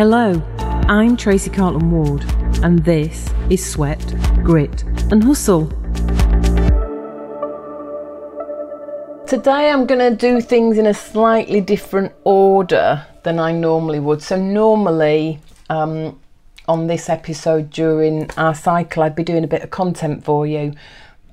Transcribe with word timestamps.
Hello, 0.00 0.42
I'm 0.88 1.14
Tracy 1.14 1.50
Carlton 1.50 1.90
Ward, 1.90 2.24
and 2.64 2.82
this 2.82 3.28
is 3.50 3.62
Sweat, 3.62 4.00
Grit, 4.42 4.82
and 5.12 5.22
Hustle. 5.22 5.66
Today 9.26 9.70
I'm 9.70 9.84
going 9.84 9.98
to 9.98 10.16
do 10.16 10.40
things 10.40 10.78
in 10.78 10.86
a 10.86 10.94
slightly 10.94 11.60
different 11.60 12.14
order 12.24 13.04
than 13.24 13.38
I 13.38 13.52
normally 13.52 14.00
would. 14.00 14.22
So, 14.22 14.36
normally 14.36 15.38
um, 15.68 16.18
on 16.66 16.86
this 16.86 17.10
episode 17.10 17.68
during 17.68 18.30
our 18.38 18.54
cycle, 18.54 19.02
I'd 19.02 19.14
be 19.14 19.22
doing 19.22 19.44
a 19.44 19.48
bit 19.48 19.60
of 19.60 19.68
content 19.68 20.24
for 20.24 20.46
you, 20.46 20.72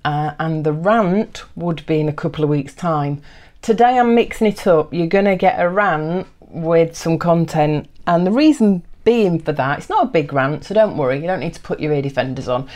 uh, 0.04 0.34
and 0.40 0.66
the 0.66 0.74
rant 0.74 1.46
would 1.56 1.86
be 1.86 2.02
in 2.02 2.10
a 2.10 2.14
couple 2.14 2.44
of 2.44 2.50
weeks' 2.50 2.76
time. 2.76 3.22
Today 3.62 3.98
I'm 3.98 4.14
mixing 4.14 4.48
it 4.48 4.68
up. 4.68 4.94
You're 4.94 5.08
going 5.08 5.24
to 5.24 5.38
get 5.38 5.58
a 5.58 5.70
rant 5.70 6.28
with 6.48 6.96
some 6.96 7.20
content, 7.20 7.90
and 8.06 8.26
the 8.26 8.32
reason 8.32 8.84
being 9.04 9.40
for 9.40 9.52
that, 9.54 9.80
it's 9.80 9.90
not 9.90 10.04
a 10.04 10.08
big 10.08 10.34
rant, 10.34 10.66
so 10.66 10.74
don't 10.74 10.98
worry, 10.98 11.20
you 11.20 11.28
don't 11.28 11.40
need 11.40 11.54
to 11.54 11.62
put 11.62 11.80
your 11.80 11.94
ear 11.94 12.02
defenders 12.02 12.48
on. 12.48 12.68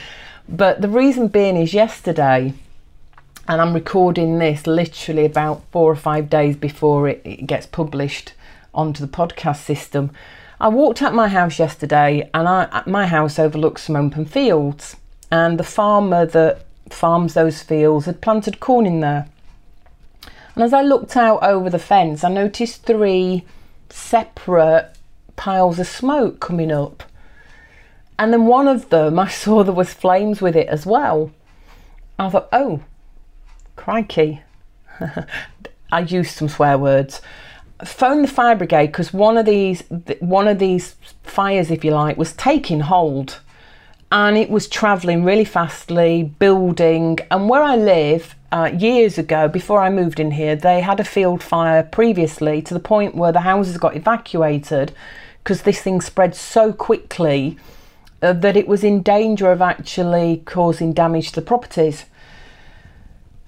But 0.48 0.82
the 0.82 0.90
reason 0.90 1.28
being 1.28 1.58
is 1.58 1.74
yesterday 1.74 2.54
and 3.48 3.60
I'm 3.60 3.74
recording 3.74 4.40
this 4.40 4.68
literally 4.68 5.26
about 5.26 5.64
four 5.72 5.92
or 5.92 5.96
five 5.96 6.30
days 6.30 6.56
before 6.56 7.10
it, 7.10 7.22
it 7.26 7.48
gets 7.48 7.66
published 7.66 8.34
onto 8.74 9.06
the 9.06 9.12
podcast 9.12 9.64
system. 9.64 10.12
I 10.60 10.68
walked 10.70 11.02
out 11.02 11.14
my 11.14 11.28
house 11.28 11.58
yesterday, 11.58 12.30
and 12.34 12.48
I, 12.48 12.64
uh, 12.66 12.84
my 12.86 13.08
house 13.08 13.40
overlooks 13.40 13.84
some 13.84 13.96
open 13.96 14.26
fields, 14.26 14.96
and 15.32 15.60
the 15.60 15.64
farmer 15.64 16.26
that 16.28 16.66
farms 16.90 17.34
those 17.34 17.64
fields 17.64 18.06
had 18.06 18.22
planted 18.22 18.60
corn 18.60 18.86
in 18.86 19.00
there. 19.00 19.28
And 20.56 20.64
as 20.64 20.72
I 20.72 20.82
looked 20.82 21.18
out 21.18 21.44
over 21.44 21.70
the 21.70 21.80
fence, 21.80 22.24
I 22.24 22.30
noticed 22.30 22.86
three 22.86 23.44
separate 23.92 24.94
piles 25.36 25.80
of 25.80 25.88
smoke 25.88 26.40
coming 26.40 26.72
up. 26.72 27.04
And 28.18 28.32
then 28.32 28.46
one 28.46 28.68
of 28.68 28.90
them, 28.90 29.20
I 29.28 29.28
saw 29.28 29.64
there 29.64 29.74
was 29.74 29.94
flames 29.94 30.42
with 30.42 30.56
it 30.56 30.68
as 30.68 30.86
well. 30.86 31.32
I 32.20 32.30
thought, 32.30 32.50
oh, 32.52 32.82
Crikey. 33.76 34.42
I 35.92 36.02
used 36.02 36.38
some 36.38 36.48
swear 36.48 36.78
words. 36.78 37.22
Phone 37.84 38.22
the 38.22 38.28
fire 38.28 38.56
brigade 38.56 38.88
because 38.88 39.12
one 39.12 39.38
of 39.38 39.48
these 39.48 39.84
one 40.20 40.48
of 40.48 40.60
these 40.60 40.96
fires, 41.24 41.72
if 41.72 41.84
you 41.84 41.90
like, 41.92 42.16
was 42.16 42.34
taking 42.34 42.82
hold 42.82 43.40
and 44.12 44.38
it 44.38 44.50
was 44.50 44.68
travelling 44.68 45.24
really 45.24 45.46
fastly, 45.46 46.24
building. 46.24 47.20
And 47.30 47.48
where 47.48 47.64
I 47.64 47.76
live, 47.76 48.36
uh, 48.52 48.70
years 48.78 49.18
ago, 49.18 49.48
before 49.48 49.82
I 49.82 49.90
moved 49.90 50.20
in 50.20 50.32
here, 50.32 50.56
they 50.56 50.82
had 50.82 51.00
a 51.00 51.06
field 51.06 51.42
fire 51.42 51.84
previously 51.84 52.62
to 52.64 52.74
the 52.74 52.80
point 52.80 53.16
where 53.16 53.32
the 53.32 53.42
houses 53.42 53.78
got 53.78 53.96
evacuated 53.96 54.92
because 55.42 55.62
this 55.62 55.82
thing 55.82 56.02
spread 56.02 56.36
so 56.36 56.74
quickly 56.74 57.58
uh, 58.22 58.34
that 58.34 58.58
it 58.58 58.68
was 58.68 58.84
in 58.84 59.02
danger 59.02 59.52
of 59.52 59.62
actually 59.62 60.44
causing 60.46 60.92
damage 60.92 61.30
to 61.30 61.36
the 61.36 61.46
properties. 61.46 62.06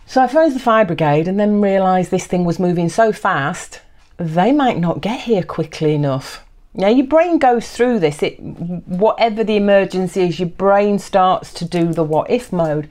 So 0.05 0.21
I 0.21 0.27
phoned 0.27 0.55
the 0.55 0.59
fire 0.59 0.85
brigade 0.85 1.27
and 1.27 1.39
then 1.39 1.61
realised 1.61 2.09
this 2.09 2.27
thing 2.27 2.45
was 2.45 2.59
moving 2.59 2.87
so 2.87 3.11
fast, 3.11 3.81
they 4.17 4.51
might 4.51 4.79
not 4.79 5.01
get 5.01 5.21
here 5.21 5.43
quickly 5.43 5.93
enough. 5.93 6.45
Now 6.75 6.87
your 6.87 7.05
brain 7.05 7.37
goes 7.37 7.69
through 7.69 7.99
this. 7.99 8.23
It, 8.23 8.39
whatever 8.39 9.43
the 9.43 9.57
emergency 9.57 10.21
is, 10.21 10.39
your 10.39 10.49
brain 10.49 10.97
starts 10.97 11.53
to 11.53 11.65
do 11.65 11.93
the 11.93 12.03
what 12.03 12.29
if 12.29 12.51
mode. 12.51 12.89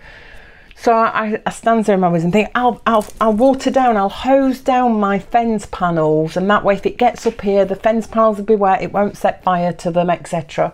So 0.77 0.93
I, 0.93 1.41
I 1.47 1.51
stand 1.51 1.85
there 1.85 1.95
in 1.95 2.01
my 2.01 2.09
wisdom 2.09 2.29
and 2.29 2.33
think, 2.33 2.51
I'll, 2.57 2.83
I'll, 2.87 3.07
I'll 3.21 3.33
water 3.33 3.71
down, 3.71 3.97
I'll 3.97 4.09
hose 4.09 4.61
down 4.61 4.99
my 4.99 5.21
fence 5.21 5.65
panels, 5.71 6.37
and 6.37 6.51
that 6.51 6.65
way, 6.65 6.75
if 6.75 6.85
it 6.85 6.99
gets 6.99 7.25
up 7.25 7.41
here, 7.41 7.65
the 7.65 7.77
fence 7.77 8.09
panels 8.09 8.39
will 8.39 8.45
be 8.45 8.57
wet, 8.57 8.83
it 8.83 8.93
won't 8.93 9.17
set 9.17 9.45
fire 9.45 9.73
to 9.75 9.93
them, 9.93 10.11
etc. 10.11 10.73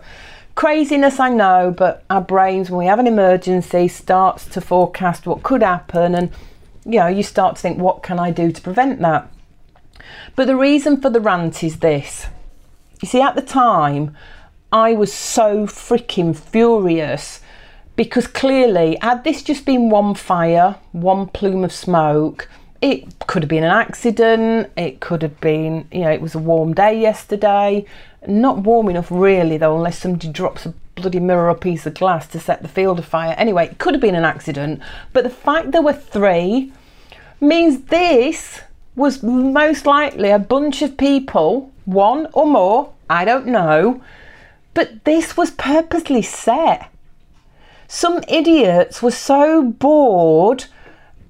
Craziness, 0.55 1.19
I 1.19 1.29
know, 1.29 1.71
but 1.77 2.05
our 2.09 2.21
brains, 2.21 2.71
when 2.71 2.79
we 2.79 2.85
have 2.87 2.97
an 2.97 3.05
emergency, 3.05 3.87
starts 3.87 4.45
to 4.47 4.61
forecast 4.61 5.27
what 5.27 5.43
could 5.43 5.61
happen, 5.61 6.15
and 6.15 6.31
you 6.85 6.97
know, 6.97 7.07
you 7.07 7.21
start 7.21 7.57
to 7.57 7.61
think, 7.61 7.77
what 7.77 8.01
can 8.01 8.17
I 8.17 8.31
do 8.31 8.51
to 8.51 8.61
prevent 8.61 8.99
that? 9.01 9.31
But 10.35 10.47
the 10.47 10.55
reason 10.55 10.99
for 10.99 11.11
the 11.11 11.21
rant 11.21 11.63
is 11.63 11.79
this. 11.81 12.25
You 13.01 13.07
see, 13.07 13.21
at 13.21 13.35
the 13.35 13.41
time, 13.41 14.15
I 14.71 14.93
was 14.93 15.11
so 15.13 15.65
freaking 15.65 16.35
furious 16.35 17.41
because 17.95 18.27
clearly, 18.27 18.97
had 19.01 19.23
this 19.23 19.43
just 19.43 19.65
been 19.65 19.89
one 19.89 20.15
fire, 20.15 20.77
one 20.93 21.27
plume 21.27 21.65
of 21.65 21.73
smoke, 21.73 22.47
it 22.81 23.27
could 23.27 23.43
have 23.43 23.49
been 23.49 23.65
an 23.65 23.71
accident, 23.71 24.71
it 24.77 25.01
could 25.01 25.21
have 25.21 25.39
been, 25.41 25.85
you 25.91 26.01
know, 26.01 26.09
it 26.09 26.21
was 26.21 26.33
a 26.33 26.39
warm 26.39 26.73
day 26.73 26.97
yesterday, 26.97 27.85
not 28.25 28.59
warm 28.59 28.87
enough, 28.87 29.11
really, 29.11 29.57
though, 29.57 29.75
unless 29.75 29.99
somebody 29.99 30.29
drops 30.29 30.65
a 30.65 30.73
bloody 30.95 31.19
mirror 31.19 31.49
or 31.49 31.55
piece 31.55 31.85
of 31.85 31.93
glass 31.93 32.25
to 32.27 32.39
set 32.39 32.61
the 32.61 32.69
field 32.69 32.99
afire. 32.99 33.35
Anyway, 33.37 33.65
it 33.65 33.79
could 33.79 33.93
have 33.93 34.01
been 34.01 34.15
an 34.15 34.23
accident, 34.23 34.79
but 35.11 35.23
the 35.23 35.29
fact 35.29 35.71
there 35.71 35.81
were 35.81 35.93
three 35.93 36.71
means 37.41 37.81
this 37.83 38.61
was 38.95 39.23
most 39.23 39.85
likely 39.85 40.29
a 40.29 40.39
bunch 40.39 40.81
of 40.81 40.97
people, 40.97 41.71
one 41.93 42.27
or 42.33 42.45
more, 42.45 42.93
I 43.09 43.25
don't 43.25 43.47
know, 43.47 44.01
but 44.73 45.03
this 45.05 45.35
was 45.35 45.51
purposely 45.51 46.21
set. 46.21 46.91
Some 47.87 48.21
idiots 48.27 49.01
were 49.01 49.11
so 49.11 49.63
bored 49.63 50.65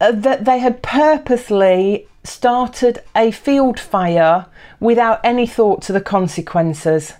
uh, 0.01 0.11
that 0.11 0.45
they 0.45 0.59
had 0.59 0.81
purposely 0.81 2.07
started 2.23 3.01
a 3.15 3.31
field 3.31 3.79
fire 3.79 4.45
without 4.79 5.21
any 5.23 5.47
thought 5.47 5.81
to 5.83 5.93
the 5.93 6.01
consequences. 6.01 7.13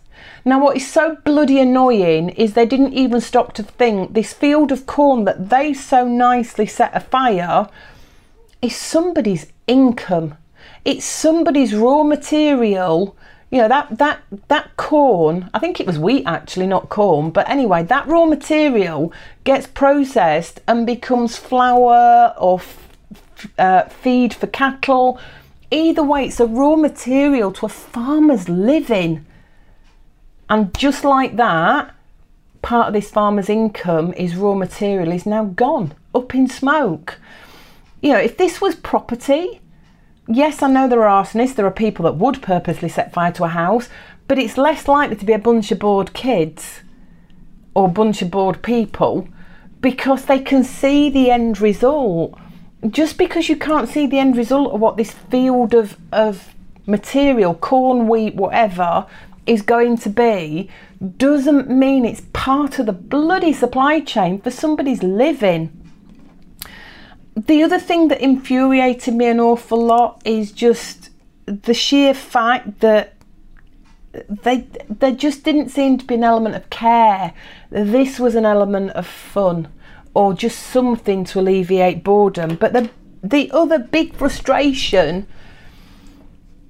Now, 0.44 0.62
what 0.62 0.78
is 0.78 0.92
so 0.92 1.18
bloody 1.24 1.60
annoying 1.60 2.30
is 2.30 2.54
they 2.54 2.66
didn't 2.66 2.94
even 2.94 3.22
stop 3.22 3.54
to 3.54 3.64
think 3.64 4.14
this 4.14 4.34
field 4.34 4.72
of 4.72 4.86
corn 4.86 5.26
that 5.26 5.50
they 5.50 5.74
so 5.74 6.08
nicely 6.08 6.66
set 6.66 6.96
afire 6.96 7.70
is 8.62 8.76
somebody's 8.76 9.48
income. 9.68 10.38
It's 10.86 11.06
somebody's 11.06 11.74
raw 11.74 12.04
material. 12.04 13.16
You 13.52 13.62
know 13.62 13.68
that 13.68 13.98
that 13.98 14.22
that 14.48 14.78
corn. 14.78 15.50
I 15.54 15.60
think 15.60 15.80
it 15.80 15.88
was 15.88 15.98
wheat 15.98 16.24
actually, 16.26 16.68
not 16.68 16.90
corn. 16.90 17.32
But 17.32 17.50
anyway, 17.50 17.84
that 17.84 18.08
raw 18.08 18.26
material 18.26 19.12
gets 19.44 19.66
processed 19.66 20.62
and 20.68 20.86
becomes 20.86 21.38
flour 21.38 22.34
or 22.38 22.62
uh, 23.58 23.84
feed 23.86 24.34
for 24.34 24.48
cattle. 24.48 25.20
Either 25.72 26.04
way, 26.04 26.26
it's 26.26 26.40
a 26.40 26.46
raw 26.46 26.76
material 26.76 27.52
to 27.54 27.66
a 27.66 27.70
farmer's 27.70 28.50
living. 28.50 29.26
And 30.50 30.76
just 30.78 31.04
like 31.04 31.36
that, 31.36 31.94
part 32.62 32.88
of 32.88 32.94
this 32.94 33.12
farmer's 33.12 33.50
income 33.50 34.14
is 34.14 34.36
raw 34.36 34.56
material 34.56 35.12
is 35.12 35.26
now 35.26 35.46
gone, 35.46 35.94
up 36.14 36.34
in 36.34 36.48
smoke. 36.48 37.20
You 38.02 38.14
know, 38.14 38.20
if 38.20 38.38
this 38.38 38.60
was 38.60 38.76
property, 38.76 39.62
yes, 40.30 40.62
I 40.62 40.70
know 40.70 40.88
there 40.88 41.08
are 41.08 41.24
arsonists, 41.24 41.56
there 41.56 41.66
are 41.66 41.72
people 41.72 42.04
that 42.04 42.16
would 42.16 42.42
purposely 42.42 42.90
set 42.90 43.12
fire 43.14 43.32
to 43.34 43.46
a 43.46 43.50
house, 43.50 43.90
but 44.28 44.38
it's 44.38 44.58
less 44.58 44.88
likely 44.88 45.16
to 45.16 45.26
be 45.26 45.34
a 45.34 45.40
bunch 45.40 45.72
of 45.72 45.80
bored 45.80 46.14
kids 46.14 46.82
or 47.74 47.86
a 47.86 47.92
bunch 47.92 48.22
of 48.22 48.32
bored 48.32 48.62
people 48.62 49.28
because 49.82 50.26
they 50.26 50.40
can 50.40 50.64
see 50.64 51.10
the 51.10 51.32
end 51.32 51.60
result 51.60 52.38
just 52.90 53.18
because 53.18 53.50
you 53.50 53.58
can't 53.58 53.90
see 53.90 54.08
the 54.08 54.20
end 54.20 54.38
result 54.38 54.74
of 54.74 54.80
what 54.80 54.96
this 54.96 55.12
field 55.12 55.74
of, 55.74 55.98
of 56.12 56.54
material, 56.86 57.54
corn, 57.54 58.08
wheat, 58.08 58.36
whatever, 58.36 59.06
is 59.46 59.62
going 59.62 59.98
to 59.98 60.10
be, 60.10 60.70
doesn't 61.18 61.70
mean 61.70 62.06
it's 62.06 62.22
part 62.34 62.80
of 62.80 62.86
the 62.86 62.94
bloody 62.94 63.52
supply 63.52 64.00
chain 64.00 64.40
for 64.40 64.52
somebody's 64.52 65.04
living. 65.04 65.79
The 67.46 67.64
other 67.64 67.80
thing 67.80 68.10
that 68.10 68.20
infuriated 68.22 69.14
me 69.14 69.28
an 69.28 69.40
awful 69.40 69.82
lot 69.82 70.22
is 70.26 70.52
just 70.52 71.10
the 71.46 71.74
sheer 71.74 72.14
fact 72.14 72.82
that 72.82 73.14
they 74.12 74.68
there 74.90 75.12
just 75.12 75.44
didn't 75.44 75.70
seem 75.70 75.98
to 75.98 76.06
be 76.06 76.16
an 76.16 76.24
element 76.24 76.56
of 76.56 76.70
care. 76.70 77.34
This 77.70 78.20
was 78.20 78.36
an 78.36 78.46
element 78.46 78.92
of 78.92 79.08
fun 79.08 79.70
or 80.14 80.34
just 80.34 80.60
something 80.60 81.24
to 81.26 81.40
alleviate 81.40 82.04
boredom. 82.04 82.56
But 82.56 82.74
the 82.74 82.90
the 83.24 83.50
other 83.54 83.80
big 83.80 84.16
frustration 84.16 85.28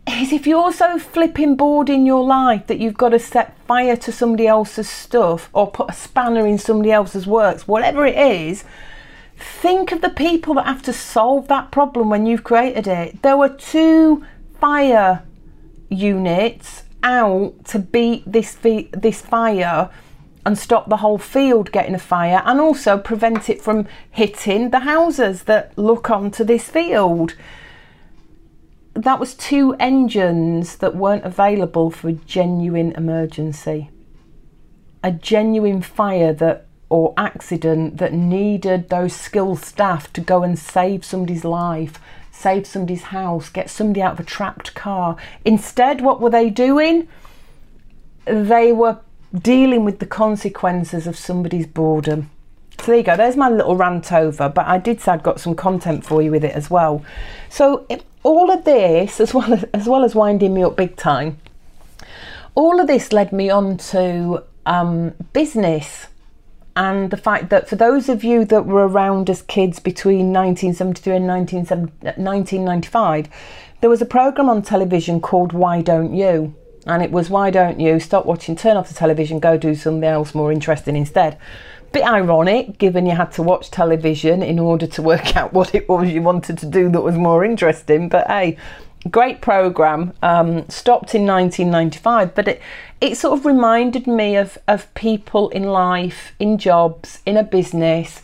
is 0.07 0.31
if 0.31 0.45
you're 0.45 0.73
so 0.73 0.99
flipping 0.99 1.55
bored 1.55 1.89
in 1.89 2.05
your 2.05 2.23
life 2.23 2.67
that 2.67 2.79
you've 2.79 2.97
got 2.97 3.09
to 3.09 3.19
set 3.19 3.57
fire 3.65 3.95
to 3.95 4.11
somebody 4.11 4.47
else's 4.47 4.89
stuff 4.89 5.49
or 5.53 5.71
put 5.71 5.89
a 5.89 5.93
spanner 5.93 6.45
in 6.45 6.57
somebody 6.57 6.91
else's 6.91 7.25
works, 7.25 7.67
whatever 7.67 8.05
it 8.05 8.17
is, 8.17 8.63
think 9.39 9.91
of 9.91 10.01
the 10.01 10.09
people 10.09 10.53
that 10.55 10.65
have 10.65 10.81
to 10.83 10.93
solve 10.93 11.47
that 11.47 11.71
problem 11.71 12.09
when 12.09 12.25
you've 12.25 12.43
created 12.43 12.87
it. 12.87 13.21
There 13.21 13.37
were 13.37 13.49
two 13.49 14.25
fire 14.59 15.23
units 15.89 16.83
out 17.01 17.65
to 17.65 17.79
beat 17.79 18.29
this 18.31 18.55
this 18.55 19.21
fire 19.21 19.89
and 20.45 20.57
stop 20.57 20.89
the 20.89 20.97
whole 20.97 21.17
field 21.17 21.71
getting 21.71 21.95
a 21.95 21.99
fire 21.99 22.41
and 22.45 22.59
also 22.59 22.97
prevent 22.97 23.49
it 23.49 23.61
from 23.61 23.87
hitting 24.11 24.69
the 24.69 24.79
houses 24.79 25.43
that 25.43 25.77
look 25.77 26.09
onto 26.09 26.43
this 26.43 26.69
field. 26.69 27.35
that 28.93 29.19
was 29.19 29.33
two 29.33 29.75
engines 29.79 30.77
that 30.77 30.95
weren't 30.95 31.23
available 31.23 31.89
for 31.89 32.09
a 32.09 32.13
genuine 32.13 32.91
emergency. 32.93 33.89
A 35.03 35.11
genuine 35.11 35.81
fire 35.81 36.33
that 36.33 36.65
or 36.89 37.13
accident 37.17 37.97
that 37.97 38.13
needed 38.13 38.89
those 38.89 39.13
skilled 39.13 39.59
staff 39.59 40.11
to 40.13 40.21
go 40.21 40.43
and 40.43 40.57
save 40.57 41.05
somebody's 41.05 41.45
life, 41.45 41.99
save 42.31 42.65
somebody's 42.65 43.03
house, 43.03 43.49
get 43.49 43.69
somebody 43.69 44.01
out 44.01 44.13
of 44.13 44.19
a 44.19 44.23
trapped 44.23 44.73
car. 44.73 45.15
Instead, 45.45 46.01
what 46.01 46.19
were 46.19 46.29
they 46.29 46.49
doing? 46.49 47.07
They 48.25 48.71
were 48.71 48.99
dealing 49.37 49.85
with 49.85 49.99
the 49.99 50.05
consequences 50.05 51.05
of 51.05 51.15
somebody's 51.15 51.67
boredom. 51.67 52.31
So 52.79 52.87
there 52.87 52.97
you 52.97 53.03
go, 53.03 53.17
there's 53.17 53.35
my 53.35 53.49
little 53.49 53.75
rant 53.75 54.11
over, 54.11 54.49
but 54.49 54.65
I 54.65 54.77
did 54.77 55.01
say 55.01 55.11
I'd 55.11 55.21
got 55.21 55.39
some 55.39 55.53
content 55.53 56.05
for 56.05 56.21
you 56.21 56.31
with 56.31 56.43
it 56.43 56.53
as 56.53 56.69
well. 56.69 57.03
So 57.49 57.85
all 58.23 58.49
of 58.49 58.63
this, 58.63 59.19
as 59.19 59.33
well 59.33 59.53
as, 59.53 59.63
as 59.73 59.87
well 59.87 60.03
as 60.03 60.15
winding 60.15 60.53
me 60.53 60.63
up 60.63 60.75
big 60.75 60.95
time, 60.95 61.37
all 62.55 62.79
of 62.79 62.87
this 62.87 63.11
led 63.11 63.31
me 63.31 63.49
on 63.49 63.77
to 63.77 64.43
um, 64.65 65.13
business 65.33 66.07
and 66.75 67.11
the 67.11 67.17
fact 67.17 67.49
that 67.49 67.67
for 67.67 67.75
those 67.75 68.09
of 68.09 68.23
you 68.23 68.45
that 68.45 68.65
were 68.65 68.87
around 68.87 69.29
as 69.29 69.41
kids 69.41 69.79
between 69.79 70.31
1973 70.31 71.15
and 71.15 71.27
1995, 71.27 73.27
there 73.81 73.89
was 73.89 74.01
a 74.01 74.05
program 74.05 74.49
on 74.49 74.61
television 74.61 75.19
called 75.19 75.53
Why 75.53 75.81
Don't 75.81 76.13
You? 76.13 76.55
And 76.85 77.03
it 77.03 77.11
was 77.11 77.29
Why 77.29 77.49
Don't 77.49 77.79
You 77.79 77.99
stop 77.99 78.25
watching, 78.25 78.55
turn 78.55 78.77
off 78.77 78.87
the 78.87 78.93
television, 78.93 79.39
go 79.39 79.57
do 79.57 79.75
something 79.75 80.03
else 80.03 80.35
more 80.35 80.51
interesting 80.51 80.95
instead. 80.95 81.37
Bit 81.91 82.05
ironic, 82.05 82.77
given 82.77 83.05
you 83.05 83.15
had 83.15 83.31
to 83.33 83.43
watch 83.43 83.71
television 83.71 84.43
in 84.43 84.59
order 84.59 84.85
to 84.85 85.01
work 85.01 85.35
out 85.35 85.53
what 85.53 85.73
it 85.73 85.89
was 85.89 86.09
you 86.09 86.21
wanted 86.21 86.57
to 86.59 86.65
do 86.65 86.89
that 86.89 87.01
was 87.01 87.15
more 87.15 87.43
interesting. 87.43 88.09
But 88.09 88.27
hey, 88.27 88.57
great 89.07 89.41
program. 89.41 90.13
Um, 90.21 90.67
stopped 90.69 91.15
in 91.15 91.25
1995, 91.25 92.35
but 92.35 92.47
it 92.47 92.61
it 93.01 93.15
sort 93.15 93.39
of 93.39 93.45
reminded 93.45 94.07
me 94.07 94.35
of 94.35 94.57
of 94.67 94.93
people 94.93 95.49
in 95.49 95.63
life, 95.63 96.33
in 96.39 96.57
jobs, 96.57 97.19
in 97.25 97.37
a 97.37 97.43
business. 97.43 98.21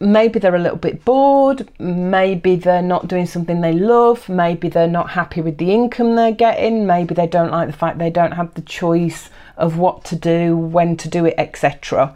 Maybe 0.00 0.38
they're 0.38 0.54
a 0.54 0.60
little 0.60 0.78
bit 0.78 1.04
bored. 1.04 1.68
Maybe 1.80 2.54
they're 2.54 2.82
not 2.82 3.08
doing 3.08 3.26
something 3.26 3.60
they 3.60 3.72
love. 3.72 4.28
Maybe 4.28 4.68
they're 4.68 4.86
not 4.86 5.10
happy 5.10 5.40
with 5.40 5.58
the 5.58 5.72
income 5.72 6.14
they're 6.14 6.30
getting. 6.30 6.86
Maybe 6.86 7.16
they 7.16 7.26
don't 7.26 7.50
like 7.50 7.66
the 7.66 7.76
fact 7.76 7.98
they 7.98 8.10
don't 8.10 8.32
have 8.32 8.54
the 8.54 8.62
choice 8.62 9.28
of 9.56 9.76
what 9.76 10.04
to 10.04 10.16
do, 10.16 10.56
when 10.56 10.96
to 10.98 11.08
do 11.08 11.26
it, 11.26 11.34
etc. 11.36 12.14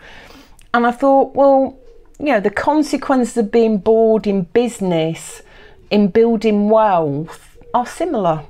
And 0.72 0.86
I 0.86 0.92
thought, 0.92 1.34
well, 1.34 1.76
you 2.20 2.26
know, 2.26 2.40
the 2.40 2.50
consequences 2.50 3.36
of 3.36 3.50
being 3.50 3.78
bored 3.78 4.28
in 4.28 4.42
business, 4.42 5.42
in 5.90 6.06
building 6.06 6.70
wealth, 6.70 7.51
are 7.74 7.86
similar. 7.86 8.44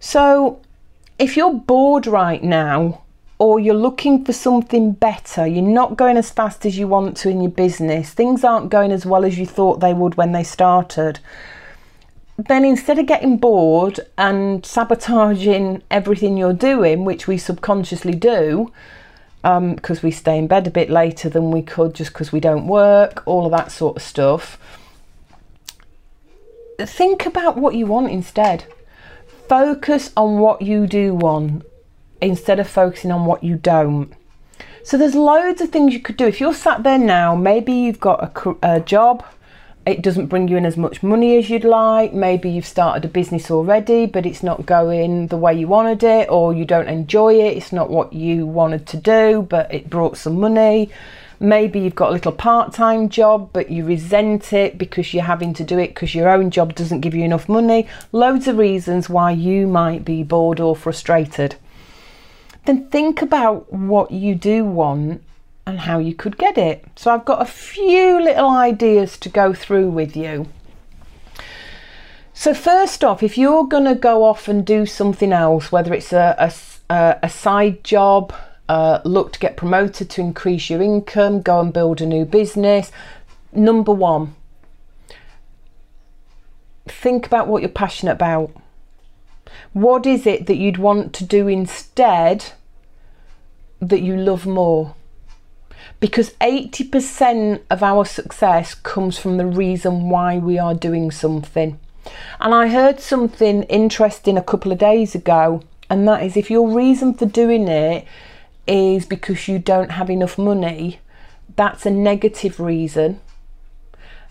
So, 0.00 0.60
if 1.18 1.36
you're 1.36 1.54
bored 1.54 2.06
right 2.06 2.42
now, 2.42 3.02
or 3.38 3.60
you're 3.60 3.74
looking 3.74 4.24
for 4.24 4.32
something 4.32 4.92
better, 4.92 5.46
you're 5.46 5.62
not 5.62 5.96
going 5.96 6.16
as 6.16 6.30
fast 6.30 6.64
as 6.64 6.78
you 6.78 6.88
want 6.88 7.16
to 7.18 7.28
in 7.28 7.40
your 7.40 7.50
business, 7.50 8.12
things 8.12 8.44
aren't 8.44 8.70
going 8.70 8.90
as 8.90 9.04
well 9.04 9.24
as 9.24 9.38
you 9.38 9.44
thought 9.44 9.80
they 9.80 9.92
would 9.92 10.16
when 10.16 10.32
they 10.32 10.42
started, 10.42 11.20
then 12.38 12.64
instead 12.64 12.98
of 12.98 13.06
getting 13.06 13.36
bored 13.36 14.00
and 14.16 14.64
sabotaging 14.64 15.82
everything 15.90 16.36
you're 16.36 16.52
doing, 16.52 17.04
which 17.04 17.26
we 17.26 17.36
subconsciously 17.36 18.14
do, 18.14 18.72
because 19.42 19.98
um, 19.98 20.02
we 20.02 20.10
stay 20.10 20.38
in 20.38 20.46
bed 20.46 20.66
a 20.66 20.70
bit 20.70 20.90
later 20.90 21.28
than 21.28 21.50
we 21.50 21.62
could 21.62 21.94
just 21.94 22.12
because 22.12 22.32
we 22.32 22.40
don't 22.40 22.66
work, 22.66 23.22
all 23.26 23.44
of 23.44 23.52
that 23.52 23.70
sort 23.70 23.96
of 23.96 24.02
stuff 24.02 24.58
think 26.80 27.26
about 27.26 27.56
what 27.56 27.74
you 27.74 27.86
want 27.86 28.10
instead. 28.10 28.64
Focus 29.48 30.12
on 30.16 30.38
what 30.38 30.62
you 30.62 30.86
do 30.86 31.14
want 31.14 31.64
instead 32.20 32.58
of 32.58 32.68
focusing 32.68 33.10
on 33.10 33.26
what 33.26 33.44
you 33.44 33.56
don't. 33.56 34.12
So 34.82 34.96
there's 34.96 35.14
loads 35.14 35.60
of 35.60 35.70
things 35.70 35.92
you 35.92 36.00
could 36.00 36.16
do. 36.16 36.26
If 36.26 36.40
you're 36.40 36.54
sat 36.54 36.82
there 36.82 36.98
now, 36.98 37.34
maybe 37.34 37.72
you've 37.72 38.00
got 38.00 38.36
a, 38.46 38.56
a 38.62 38.80
job, 38.80 39.24
it 39.84 40.02
doesn't 40.02 40.26
bring 40.26 40.48
you 40.48 40.56
in 40.56 40.66
as 40.66 40.76
much 40.76 41.02
money 41.02 41.36
as 41.38 41.48
you'd 41.48 41.64
like. 41.64 42.12
Maybe 42.12 42.50
you've 42.50 42.66
started 42.66 43.04
a 43.04 43.08
business 43.08 43.50
already, 43.50 44.06
but 44.06 44.26
it's 44.26 44.42
not 44.42 44.66
going 44.66 45.28
the 45.28 45.36
way 45.36 45.54
you 45.54 45.68
wanted 45.68 46.02
it, 46.02 46.28
or 46.28 46.52
you 46.52 46.64
don't 46.64 46.88
enjoy 46.88 47.34
it. 47.34 47.56
It's 47.56 47.72
not 47.72 47.88
what 47.90 48.12
you 48.12 48.46
wanted 48.46 48.86
to 48.88 48.96
do, 48.96 49.46
but 49.48 49.72
it 49.72 49.88
brought 49.88 50.16
some 50.16 50.40
money. 50.40 50.90
Maybe 51.38 51.80
you've 51.80 51.94
got 51.94 52.10
a 52.10 52.12
little 52.12 52.32
part 52.32 52.72
time 52.72 53.08
job, 53.08 53.50
but 53.52 53.70
you 53.70 53.84
resent 53.84 54.52
it 54.52 54.78
because 54.78 55.12
you're 55.12 55.24
having 55.24 55.52
to 55.54 55.64
do 55.64 55.78
it 55.78 55.88
because 55.88 56.14
your 56.14 56.28
own 56.28 56.50
job 56.50 56.74
doesn't 56.74 57.00
give 57.00 57.14
you 57.14 57.24
enough 57.24 57.48
money. 57.48 57.86
Loads 58.12 58.48
of 58.48 58.56
reasons 58.56 59.08
why 59.08 59.32
you 59.32 59.66
might 59.66 60.04
be 60.04 60.22
bored 60.22 60.60
or 60.60 60.74
frustrated. 60.74 61.56
Then 62.64 62.88
think 62.88 63.22
about 63.22 63.72
what 63.72 64.10
you 64.10 64.34
do 64.34 64.64
want 64.64 65.22
and 65.66 65.80
how 65.80 65.98
you 65.98 66.14
could 66.14 66.38
get 66.38 66.56
it. 66.56 66.84
So 66.96 67.10
I've 67.10 67.24
got 67.24 67.42
a 67.42 67.46
few 67.46 68.20
little 68.20 68.50
ideas 68.50 69.18
to 69.18 69.28
go 69.28 69.52
through 69.52 69.90
with 69.90 70.16
you. 70.16 70.48
So, 72.38 72.52
first 72.52 73.02
off, 73.02 73.22
if 73.22 73.38
you're 73.38 73.64
going 73.64 73.86
to 73.86 73.94
go 73.94 74.22
off 74.22 74.46
and 74.46 74.64
do 74.64 74.84
something 74.84 75.32
else, 75.32 75.72
whether 75.72 75.94
it's 75.94 76.12
a, 76.12 76.52
a, 76.90 77.18
a 77.22 77.30
side 77.30 77.82
job, 77.82 78.34
uh, 78.68 79.00
look 79.04 79.32
to 79.32 79.38
get 79.38 79.56
promoted 79.56 80.10
to 80.10 80.20
increase 80.20 80.70
your 80.70 80.82
income, 80.82 81.42
go 81.42 81.60
and 81.60 81.72
build 81.72 82.00
a 82.00 82.06
new 82.06 82.24
business. 82.24 82.90
Number 83.52 83.92
one, 83.92 84.34
think 86.86 87.26
about 87.26 87.48
what 87.48 87.62
you're 87.62 87.68
passionate 87.68 88.12
about. 88.12 88.50
What 89.72 90.06
is 90.06 90.26
it 90.26 90.46
that 90.46 90.56
you'd 90.56 90.78
want 90.78 91.12
to 91.14 91.24
do 91.24 91.48
instead 91.48 92.52
that 93.80 94.02
you 94.02 94.16
love 94.16 94.46
more? 94.46 94.94
Because 96.00 96.30
80% 96.40 97.60
of 97.70 97.82
our 97.82 98.04
success 98.04 98.74
comes 98.74 99.18
from 99.18 99.36
the 99.36 99.46
reason 99.46 100.10
why 100.10 100.38
we 100.38 100.58
are 100.58 100.74
doing 100.74 101.10
something. 101.10 101.78
And 102.40 102.54
I 102.54 102.68
heard 102.68 103.00
something 103.00 103.62
interesting 103.64 104.36
a 104.36 104.42
couple 104.42 104.72
of 104.72 104.78
days 104.78 105.14
ago, 105.14 105.62
and 105.88 106.06
that 106.08 106.22
is 106.22 106.36
if 106.36 106.50
your 106.50 106.68
reason 106.68 107.14
for 107.14 107.26
doing 107.26 107.68
it 107.68 108.06
is 108.66 109.06
because 109.06 109.48
you 109.48 109.58
don't 109.58 109.92
have 109.92 110.10
enough 110.10 110.38
money, 110.38 111.00
that's 111.54 111.86
a 111.86 111.90
negative 111.90 112.60
reason. 112.60 113.20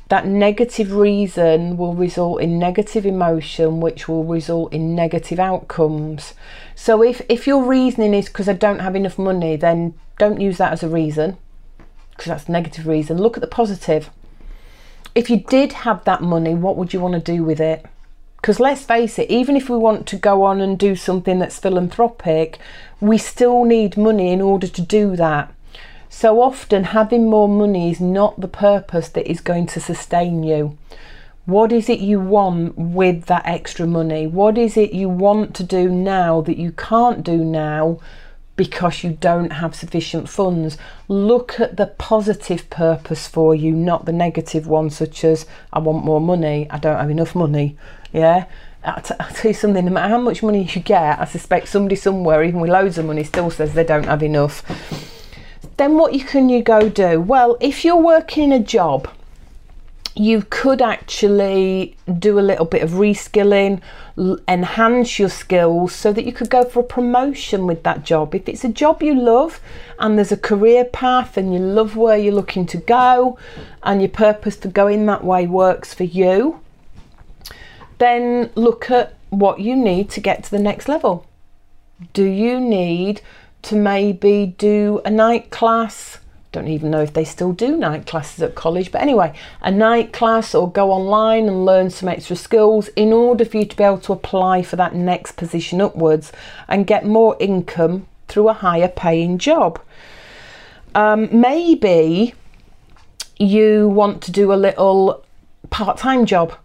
That 0.09 0.27
negative 0.27 0.93
reason 0.93 1.77
will 1.77 1.95
result 1.95 2.41
in 2.41 2.59
negative 2.59 3.05
emotion, 3.05 3.79
which 3.79 4.07
will 4.07 4.23
result 4.23 4.71
in 4.71 4.95
negative 4.95 5.39
outcomes. 5.39 6.35
So, 6.75 7.01
if, 7.01 7.23
if 7.27 7.47
your 7.47 7.63
reasoning 7.63 8.13
is 8.13 8.27
because 8.27 8.47
I 8.47 8.53
don't 8.53 8.79
have 8.79 8.95
enough 8.95 9.17
money, 9.17 9.55
then 9.55 9.95
don't 10.19 10.39
use 10.39 10.57
that 10.59 10.73
as 10.73 10.83
a 10.83 10.89
reason 10.89 11.37
because 12.11 12.27
that's 12.27 12.49
negative 12.49 12.87
reason. 12.87 13.17
Look 13.17 13.35
at 13.35 13.41
the 13.41 13.47
positive. 13.47 14.09
If 15.15 15.29
you 15.29 15.37
did 15.37 15.73
have 15.73 16.03
that 16.05 16.21
money, 16.21 16.53
what 16.53 16.77
would 16.77 16.93
you 16.93 16.99
want 16.99 17.13
to 17.13 17.19
do 17.19 17.43
with 17.43 17.59
it? 17.59 17.85
Because 18.45 18.59
let's 18.59 18.83
face 18.83 19.17
it, 19.17 19.31
even 19.31 19.57
if 19.57 19.71
we 19.71 19.75
want 19.75 20.05
to 20.05 20.17
go 20.17 20.43
on 20.43 20.61
and 20.61 20.77
do 20.77 20.95
something 20.95 21.39
that's 21.39 21.57
philanthropic, 21.57 22.59
we 23.01 23.17
still 23.17 23.63
need 23.63 23.97
money 23.97 24.31
in 24.31 24.39
order 24.39 24.67
to 24.67 24.81
do 24.83 25.15
that. 25.15 25.51
So 26.09 26.39
often, 26.39 26.83
having 26.83 27.27
more 27.27 27.49
money 27.49 27.89
is 27.89 27.99
not 27.99 28.39
the 28.39 28.47
purpose 28.47 29.09
that 29.09 29.27
is 29.27 29.41
going 29.41 29.65
to 29.65 29.79
sustain 29.79 30.43
you. 30.43 30.77
What 31.47 31.71
is 31.71 31.89
it 31.89 32.01
you 32.01 32.19
want 32.19 32.77
with 32.77 33.25
that 33.25 33.47
extra 33.47 33.87
money? 33.87 34.27
What 34.27 34.59
is 34.59 34.77
it 34.77 34.93
you 34.93 35.09
want 35.09 35.55
to 35.55 35.63
do 35.63 35.89
now 35.89 36.41
that 36.41 36.57
you 36.57 36.71
can't 36.71 37.23
do 37.23 37.37
now 37.43 37.99
because 38.55 39.03
you 39.03 39.17
don't 39.19 39.51
have 39.51 39.75
sufficient 39.75 40.29
funds? 40.29 40.77
Look 41.07 41.59
at 41.59 41.77
the 41.77 41.87
positive 41.87 42.69
purpose 42.69 43.27
for 43.27 43.53
you, 43.53 43.71
not 43.71 44.05
the 44.05 44.13
negative 44.13 44.67
one, 44.67 44.89
such 44.89 45.23
as 45.23 45.45
I 45.73 45.79
want 45.79 46.05
more 46.05 46.21
money, 46.21 46.67
I 46.69 46.77
don't 46.77 46.97
have 46.97 47.09
enough 47.09 47.35
money. 47.35 47.77
Yeah. 48.13 48.45
I'll, 48.83 49.01
tell 49.01 49.49
you 49.49 49.53
something, 49.53 49.83
no 49.83 49.91
matter 49.91 50.09
how 50.09 50.21
much 50.21 50.43
money 50.43 50.63
you 50.63 50.81
get, 50.81 51.19
I 51.19 51.25
suspect 51.25 51.69
somebody 51.69 51.95
somewhere, 51.95 52.43
even 52.43 52.59
with 52.59 52.69
loads 52.69 52.99
of 52.99 53.05
money, 53.05 53.23
still 53.23 53.49
says 53.49 53.73
they 53.73 53.83
don't 53.83 54.05
have 54.05 54.21
enough. 54.21 54.63
Then 55.77 55.97
what 55.97 56.13
you 56.13 56.23
can 56.23 56.49
you 56.49 56.61
go 56.61 56.87
do? 56.87 57.19
Well, 57.19 57.57
if 57.59 57.83
you're 57.83 57.95
working 57.97 58.53
a 58.53 58.59
job, 58.59 59.09
you 60.15 60.45
could 60.49 60.81
actually 60.81 61.97
do 62.19 62.39
a 62.39 62.41
little 62.41 62.65
bit 62.65 62.81
of 62.81 62.91
reskilling, 62.91 63.81
enhance 64.47 65.19
your 65.19 65.29
skills 65.29 65.93
so 65.93 66.13
that 66.13 66.25
you 66.25 66.31
could 66.31 66.49
go 66.49 66.63
for 66.63 66.79
a 66.79 66.83
promotion 66.83 67.67
with 67.67 67.83
that 67.83 68.05
job. 68.05 68.33
If 68.33 68.47
it's 68.47 68.63
a 68.63 68.69
job 68.69 69.03
you 69.03 69.13
love 69.13 69.59
and 69.99 70.17
there's 70.17 70.31
a 70.31 70.37
career 70.37 70.85
path 70.85 71.35
and 71.35 71.53
you 71.53 71.59
love 71.59 71.97
where 71.97 72.17
you're 72.17 72.33
looking 72.33 72.65
to 72.67 72.77
go 72.77 73.37
and 73.83 74.01
your 74.01 74.09
purpose 74.09 74.55
to 74.57 74.69
go 74.69 74.87
in 74.87 75.05
that 75.07 75.25
way 75.25 75.47
works 75.47 75.93
for 75.93 76.05
you, 76.05 76.61
then 77.97 78.49
look 78.55 78.89
at 78.89 79.15
what 79.31 79.59
you 79.59 79.75
need 79.75 80.09
to 80.11 80.21
get 80.21 80.45
to 80.45 80.51
the 80.51 80.59
next 80.59 80.87
level. 80.87 81.25
Do 82.13 82.23
you 82.23 82.61
need 82.61 83.21
to 83.63 83.75
maybe 83.75 84.55
do 84.57 85.01
a 85.03 85.09
night 85.09 85.49
class? 85.49 86.19
Don't 86.55 86.67
even 86.69 86.89
know 86.89 87.01
if 87.01 87.13
they 87.13 87.25
still 87.25 87.51
do 87.51 87.75
night 87.75 88.05
classes 88.07 88.41
at 88.41 88.55
college, 88.55 88.91
but 88.91 89.01
anyway, 89.01 89.33
a 89.61 89.69
night 89.69 90.13
class 90.13 90.55
or 90.55 90.71
go 90.71 90.89
online 90.89 91.47
and 91.47 91.65
learn 91.65 91.89
some 91.89 92.07
extra 92.07 92.35
skills 92.35 92.87
in 92.95 93.11
order 93.11 93.43
for 93.43 93.57
you 93.57 93.65
to 93.65 93.75
be 93.75 93.83
able 93.83 93.99
to 93.99 94.13
apply 94.13 94.63
for 94.63 94.77
that 94.77 94.95
next 94.95 95.33
position 95.33 95.81
upwards 95.81 96.31
and 96.69 96.87
get 96.87 97.05
more 97.05 97.35
income 97.41 98.07
through 98.29 98.47
a 98.47 98.53
higher 98.53 98.87
paying 98.87 99.37
job. 99.37 99.81
Um, 100.95 101.27
maybe 101.29 102.33
you 103.37 103.89
want 103.89 104.23
to 104.23 104.31
do 104.31 104.53
a 104.53 104.55
little 104.55 105.25
part 105.69 105.97
time 105.97 106.25
job 106.25 106.57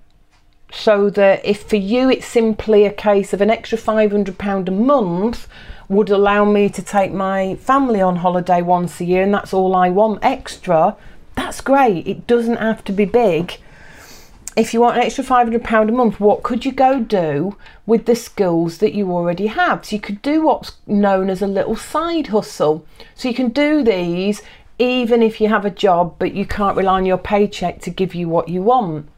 so 0.72 1.10
that 1.10 1.44
if 1.44 1.64
for 1.64 1.74
you 1.74 2.08
it's 2.08 2.26
simply 2.26 2.84
a 2.84 2.92
case 2.92 3.32
of 3.32 3.40
an 3.40 3.50
extra 3.50 3.76
£500 3.76 4.68
a 4.68 4.70
month 4.70 5.48
would 5.90 6.08
allow 6.08 6.44
me 6.44 6.68
to 6.68 6.80
take 6.80 7.12
my 7.12 7.56
family 7.56 8.00
on 8.00 8.14
holiday 8.14 8.62
once 8.62 9.00
a 9.00 9.04
year 9.04 9.24
and 9.24 9.34
that's 9.34 9.52
all 9.52 9.74
I 9.74 9.90
want 9.90 10.20
extra, 10.22 10.96
that's 11.34 11.60
great. 11.60 12.06
It 12.06 12.28
doesn't 12.28 12.58
have 12.58 12.84
to 12.84 12.92
be 12.92 13.04
big. 13.04 13.58
If 14.56 14.72
you 14.72 14.80
want 14.80 14.98
an 14.98 15.02
extra 15.02 15.24
£500 15.24 15.88
a 15.88 15.92
month, 15.92 16.20
what 16.20 16.44
could 16.44 16.64
you 16.64 16.70
go 16.70 17.00
do 17.00 17.56
with 17.86 18.06
the 18.06 18.14
skills 18.14 18.78
that 18.78 18.94
you 18.94 19.10
already 19.10 19.48
have? 19.48 19.84
So 19.84 19.96
you 19.96 20.00
could 20.00 20.22
do 20.22 20.42
what's 20.42 20.76
known 20.86 21.28
as 21.28 21.42
a 21.42 21.48
little 21.48 21.74
side 21.74 22.28
hustle. 22.28 22.86
So 23.16 23.28
you 23.28 23.34
can 23.34 23.48
do 23.48 23.82
these 23.82 24.42
even 24.78 25.24
if 25.24 25.40
you 25.40 25.48
have 25.48 25.64
a 25.64 25.70
job 25.70 26.14
but 26.20 26.34
you 26.34 26.46
can't 26.46 26.76
rely 26.76 26.98
on 26.98 27.04
your 27.04 27.18
paycheck 27.18 27.80
to 27.82 27.90
give 27.90 28.14
you 28.14 28.28
what 28.28 28.48
you 28.48 28.62
want. 28.62 29.08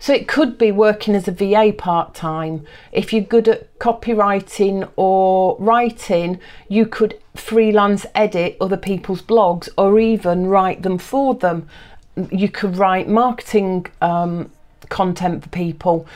So 0.00 0.14
it 0.14 0.26
could 0.26 0.56
be 0.56 0.72
working 0.72 1.14
as 1.14 1.28
a 1.28 1.30
VA 1.30 1.74
part 1.76 2.14
time. 2.14 2.64
If 2.90 3.12
you're 3.12 3.22
good 3.22 3.46
at 3.48 3.78
copywriting 3.78 4.90
or 4.96 5.58
writing, 5.58 6.40
you 6.68 6.86
could 6.86 7.20
freelance 7.36 8.06
edit 8.14 8.56
other 8.62 8.78
people's 8.78 9.20
blogs 9.20 9.68
or 9.76 10.00
even 10.00 10.46
write 10.46 10.82
them 10.82 10.96
for 10.96 11.34
them. 11.34 11.68
You 12.32 12.48
could 12.48 12.78
write 12.78 13.08
marketing 13.08 13.86
um, 14.00 14.50
content 14.88 15.42
for 15.42 15.50
people, 15.50 16.06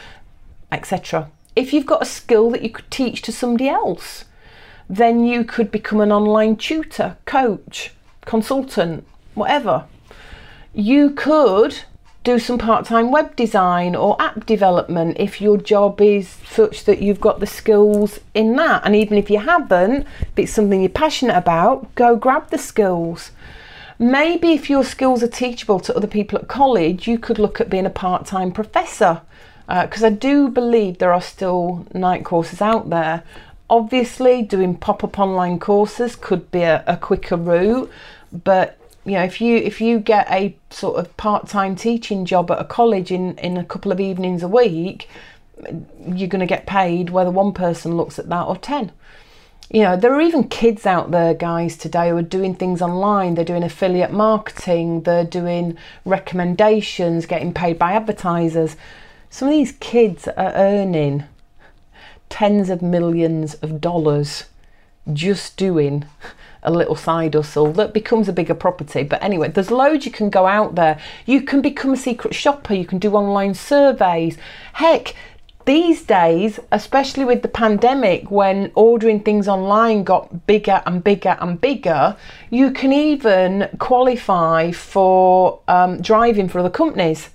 etc. 0.73 1.31
If 1.55 1.75
you've 1.75 1.85
got 1.85 2.01
a 2.01 2.07
skill 2.07 2.51
that 2.53 2.63
you 2.63 2.71
could 2.71 2.91
teach 2.91 3.21
to 3.23 3.33
somebody 3.33 3.69
else, 3.69 4.25
then 4.89 5.27
you 5.27 5.45
could 5.45 5.71
become 5.71 6.01
an 6.01 6.11
online 6.11 6.57
tutor, 6.57 7.19
coach, 7.27 7.93
consultant, 8.25 9.07
whatever. 9.35 9.85
You 10.73 11.11
could 11.11 11.83
do 12.25 12.39
some 12.39 12.57
part 12.57 12.87
time 12.87 13.13
web 13.13 13.37
design 13.37 13.95
or 13.95 14.21
app 14.21 14.47
development 14.47 15.17
if 15.21 15.43
your 15.43 15.59
job 15.59 16.01
is 16.01 16.29
such 16.49 16.85
that 16.85 17.01
you've 17.01 17.21
got 17.21 17.39
the 17.39 17.47
skills 17.47 18.19
in 18.33 18.57
that. 18.57 18.83
And 18.85 18.97
even 18.97 19.19
if 19.19 19.31
you 19.31 19.39
haven't, 19.39 20.07
if 20.23 20.39
it's 20.39 20.53
something 20.53 20.81
you're 20.81 20.89
passionate 20.89 21.37
about, 21.37 21.95
go 21.95 22.17
grab 22.17 22.49
the 22.49 22.59
skills. 22.59 23.31
Maybe 23.99 24.53
if 24.53 24.71
your 24.71 24.85
skills 24.85 25.23
are 25.23 25.29
teachable 25.29 25.79
to 25.81 25.95
other 25.95 26.07
people 26.07 26.39
at 26.39 26.49
college, 26.49 27.07
you 27.07 27.19
could 27.19 27.39
look 27.39 27.61
at 27.61 27.71
being 27.71 27.87
a 27.87 27.91
part 27.91 28.27
time 28.27 28.51
professor. 28.51 29.21
Because 29.69 30.03
uh, 30.03 30.09
I 30.09 30.11
do 30.11 30.49
believe 30.49 30.99
there 30.99 31.13
are 31.13 31.23
still 31.23 31.87
night 31.95 32.25
courses 32.25 32.61
out 32.61 32.91
there. 32.91 33.23
Obviously, 33.69 34.43
doing 34.43 34.77
pop 34.77 35.05
up 35.05 35.19
online 35.19 35.59
courses 35.59 36.17
could 36.17 36.51
be 36.51 36.63
a, 36.63 36.85
a 36.87 36.97
quicker 36.97 37.37
route, 37.37 37.91
but 38.33 38.79
you 39.05 39.13
know 39.13 39.23
if 39.23 39.41
you 39.41 39.57
if 39.57 39.81
you 39.81 39.99
get 39.99 40.27
a 40.31 40.57
sort 40.71 40.99
of 40.99 41.17
part-time 41.17 41.77
teaching 41.77 42.25
job 42.25 42.51
at 42.51 42.61
a 42.61 42.65
college 42.65 43.11
in 43.11 43.37
in 43.39 43.57
a 43.57 43.65
couple 43.65 43.93
of 43.93 44.01
evenings 44.01 44.43
a 44.43 44.49
week 44.49 45.09
you're 46.07 46.29
going 46.29 46.41
to 46.41 46.47
get 46.47 46.67
paid 46.67 47.11
whether 47.11 47.31
one 47.31 47.53
person 47.53 47.97
looks 47.97 48.19
at 48.19 48.29
that 48.29 48.43
or 48.43 48.57
10 48.57 48.91
you 49.71 49.83
know 49.83 49.97
there 49.97 50.15
are 50.15 50.21
even 50.21 50.49
kids 50.49 50.85
out 50.85 51.11
there 51.11 51.35
guys 51.35 51.77
today 51.77 52.11
who 52.11 52.17
are 52.17 52.23
doing 52.23 52.55
things 52.55 52.83
online. 52.83 53.35
They're 53.35 53.45
doing 53.45 53.63
affiliate 53.63 54.13
marketing. 54.13 55.03
They're 55.03 55.25
doing 55.25 55.79
recommendations 56.05 57.27
getting 57.27 57.55
paid 57.55 57.79
by 57.79 57.93
advertisers. 57.93 58.77
Some 59.31 59.49
of 59.49 59.53
these 59.53 59.73
kids 59.73 60.29
are 60.29 60.53
earning 60.55 61.25
tens 62.29 62.69
of 62.69 62.83
millions 62.83 63.55
of 63.55 63.81
dollars 63.81 64.45
just 65.13 65.57
doing 65.57 66.05
a 66.65 66.71
little 66.71 66.97
side 66.97 67.35
hustle 67.35 67.73
that 67.75 67.93
becomes 67.93 68.29
a 68.29 68.33
bigger 68.33 68.55
property. 68.55 69.03
But 69.03 69.23
anyway, 69.23 69.49
there's 69.49 69.71
loads 69.71 70.07
you 70.07 70.13
can 70.13 70.31
go 70.31 70.47
out 70.47 70.75
there. 70.75 70.99
You 71.27 71.43
can 71.43 71.61
become 71.61 71.93
a 71.93 71.97
secret 71.97 72.35
shopper, 72.35 72.75
you 72.75 72.87
can 72.87 72.99
do 72.99 73.15
online 73.15 73.55
surveys. 73.55 74.39
Heck, 74.75 75.15
these 75.65 76.03
days, 76.03 76.61
especially 76.73 77.25
with 77.25 77.41
the 77.41 77.49
pandemic, 77.49 78.31
when 78.31 78.71
ordering 78.75 79.21
things 79.21 79.49
online 79.49 80.05
got 80.05 80.47
bigger 80.47 80.83
and 80.85 81.03
bigger 81.03 81.39
and 81.41 81.59
bigger, 81.59 82.17
you 82.51 82.71
can 82.71 82.93
even 82.93 83.71
qualify 83.79 84.73
for 84.73 85.61
um, 85.69 86.03
driving 86.03 86.49
for 86.49 86.59
other 86.59 86.71
companies. 86.71 87.31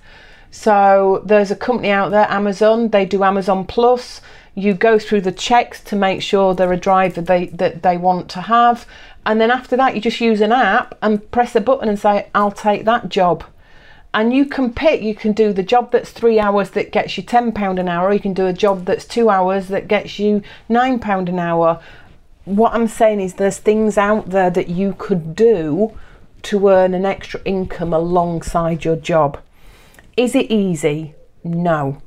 So 0.52 1.22
there's 1.26 1.50
a 1.50 1.56
company 1.56 1.90
out 1.90 2.10
there, 2.10 2.26
Amazon, 2.30 2.88
they 2.90 3.04
do 3.04 3.24
Amazon 3.24 3.64
Plus. 3.64 4.20
You 4.60 4.74
go 4.74 4.98
through 4.98 5.22
the 5.22 5.32
checks 5.32 5.82
to 5.84 5.96
make 5.96 6.22
sure 6.22 6.54
they're 6.54 6.72
a 6.72 6.76
driver 6.76 7.20
they, 7.20 7.46
that 7.46 7.82
they 7.82 7.96
want 7.96 8.28
to 8.30 8.42
have. 8.42 8.86
And 9.24 9.40
then 9.40 9.50
after 9.50 9.76
that, 9.76 9.94
you 9.94 10.00
just 10.00 10.20
use 10.20 10.40
an 10.40 10.52
app 10.52 10.96
and 11.00 11.30
press 11.30 11.56
a 11.56 11.60
button 11.60 11.88
and 11.88 11.98
say, 11.98 12.28
I'll 12.34 12.52
take 12.52 12.84
that 12.84 13.08
job. 13.08 13.44
And 14.12 14.34
you 14.34 14.44
can 14.44 14.72
pick, 14.72 15.02
you 15.02 15.14
can 15.14 15.32
do 15.32 15.52
the 15.52 15.62
job 15.62 15.92
that's 15.92 16.10
three 16.10 16.40
hours 16.40 16.70
that 16.70 16.90
gets 16.90 17.16
you 17.16 17.22
£10 17.22 17.78
an 17.78 17.88
hour, 17.88 18.12
you 18.12 18.20
can 18.20 18.34
do 18.34 18.46
a 18.46 18.52
job 18.52 18.84
that's 18.84 19.04
two 19.04 19.30
hours 19.30 19.68
that 19.68 19.88
gets 19.88 20.18
you 20.18 20.42
£9 20.68 21.28
an 21.28 21.38
hour. 21.38 21.80
What 22.44 22.74
I'm 22.74 22.88
saying 22.88 23.20
is, 23.20 23.34
there's 23.34 23.58
things 23.58 23.96
out 23.96 24.30
there 24.30 24.50
that 24.50 24.68
you 24.68 24.94
could 24.98 25.36
do 25.36 25.96
to 26.42 26.68
earn 26.68 26.94
an 26.94 27.06
extra 27.06 27.40
income 27.44 27.92
alongside 27.92 28.84
your 28.84 28.96
job. 28.96 29.38
Is 30.16 30.34
it 30.34 30.50
easy? 30.50 31.14
No. 31.44 32.02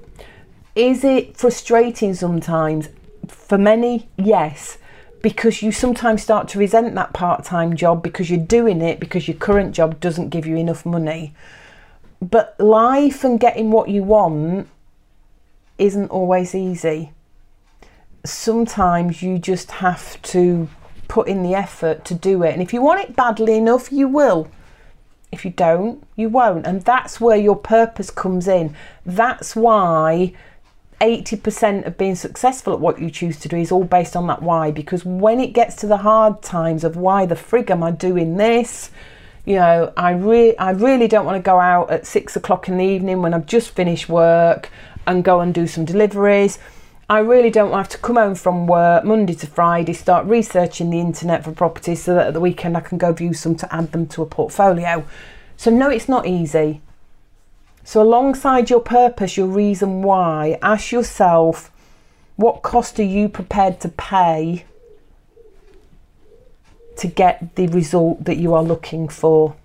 Is 0.75 1.03
it 1.03 1.38
frustrating 1.38 2.13
sometimes? 2.13 2.89
For 3.27 3.58
many, 3.58 4.08
yes 4.18 4.77
because 5.24 5.63
you 5.63 5.72
sometimes 5.72 6.22
start 6.22 6.50
to 6.50 6.60
resent 6.60 6.94
that 6.94 7.13
part 7.13 7.44
time 7.46 7.75
job 7.75 8.03
because 8.03 8.30
you're 8.30 8.46
doing 8.46 8.82
it 8.82 9.00
because 9.00 9.27
your 9.27 9.38
current 9.38 9.74
job 9.74 10.00
doesn't 10.00 10.30
give 10.30 10.46
you 10.46 10.58
enough 10.58 10.86
money. 10.86 11.34
But 12.22 12.56
life 12.60 13.24
and 13.24 13.39
getting 13.39 13.72
what 13.72 13.89
you 13.89 14.03
want 14.03 14.68
isn't 15.77 16.10
always 16.10 16.53
easy. 16.53 17.13
Sometimes 18.25 19.24
you 19.24 19.39
just 19.39 19.72
have 19.72 20.22
to 20.24 20.68
put 21.08 21.30
in 21.30 21.42
the 21.42 21.56
effort 21.56 22.03
to 22.06 22.13
do 22.13 22.44
it. 22.44 22.51
And 22.51 22.62
if 22.62 22.74
you 22.74 22.82
want 22.82 23.01
it 23.01 23.15
badly 23.15 23.56
enough, 23.58 23.92
you 23.94 24.10
will. 24.10 24.50
If 25.32 25.46
you 25.46 25.51
don't, 25.51 26.06
you 26.18 26.27
won't. 26.27 26.68
And 26.68 26.82
that's 26.82 27.22
where 27.22 27.38
your 27.38 27.56
purpose 27.56 28.12
comes 28.12 28.48
in. 28.48 28.75
That's 29.06 29.56
why 29.56 30.34
80% 31.03 31.86
of 31.86 31.98
being 31.98 32.15
successful 32.15 32.72
at 32.72 32.79
what 32.79 33.00
you 33.00 33.12
choose 33.12 33.38
to 33.41 33.50
do 33.50 33.57
is 33.57 33.74
all 33.74 33.83
based 33.83 34.15
on 34.15 34.25
that 34.27 34.41
why. 34.41 34.72
Because 34.72 35.03
when 35.03 35.41
it 35.41 35.51
gets 35.51 35.75
to 35.77 35.88
the 35.88 35.98
hard 35.98 36.41
times 36.41 36.86
of 36.86 36.95
why 36.95 37.25
the 37.25 37.36
frig 37.36 37.69
am 37.69 37.83
I 37.83 37.91
doing 37.91 38.38
this, 38.38 38.89
you 39.45 39.55
know, 39.55 39.91
I 39.98 40.12
really, 40.12 40.57
I 40.57 40.72
really 40.72 41.10
don't 41.10 41.25
want 41.25 41.36
to 41.36 41.45
go 41.45 41.60
out 41.60 41.91
at 41.91 42.07
six 42.07 42.38
o'clock 42.38 42.69
in 42.69 42.77
the 42.77 42.86
evening 42.86 43.22
when 43.22 43.33
I've 43.33 43.45
just 43.45 43.72
finished 43.72 44.07
work 44.07 44.69
and 45.05 45.25
go 45.25 45.41
and 45.41 45.53
do 45.53 45.67
some 45.67 45.83
deliveries. 45.83 46.57
I 47.10 47.19
really 47.19 47.50
don't 47.50 47.69
want 47.69 47.89
to 47.89 47.91
have 47.91 48.01
to 48.01 48.07
come 48.07 48.15
home 48.15 48.36
from 48.36 48.65
work 48.65 49.03
Monday 49.03 49.33
to 49.33 49.48
Friday, 49.48 49.91
start 49.91 50.25
researching 50.25 50.89
the 50.89 51.01
internet 51.01 51.43
for 51.43 51.51
properties 51.51 52.01
so 52.01 52.13
that 52.15 52.27
at 52.27 52.33
the 52.33 52.39
weekend 52.39 52.77
I 52.77 52.79
can 52.79 52.98
go 52.98 53.12
view 53.12 53.33
some 53.33 53.55
to 53.55 53.75
add 53.75 53.91
them 53.91 54.07
to 54.07 54.22
a 54.22 54.25
portfolio. 54.25 55.05
So, 55.57 55.69
no, 55.69 55.89
it's 55.89 56.07
not 56.07 56.25
easy. 56.25 56.81
So, 57.85 58.01
alongside 58.01 58.69
your 58.69 58.79
purpose, 58.79 59.35
your 59.35 59.47
reason 59.47 60.03
why, 60.03 60.57
ask 60.61 60.91
yourself 60.91 61.69
what 62.35 62.61
cost 62.61 62.99
are 62.99 63.03
you 63.03 63.27
prepared 63.29 63.79
to 63.81 63.89
pay 63.89 64.65
to 66.97 67.07
get 67.07 67.55
the 67.55 67.67
result 67.67 68.23
that 68.23 68.37
you 68.37 68.53
are 68.53 68.63
looking 68.63 69.09
for? 69.09 69.55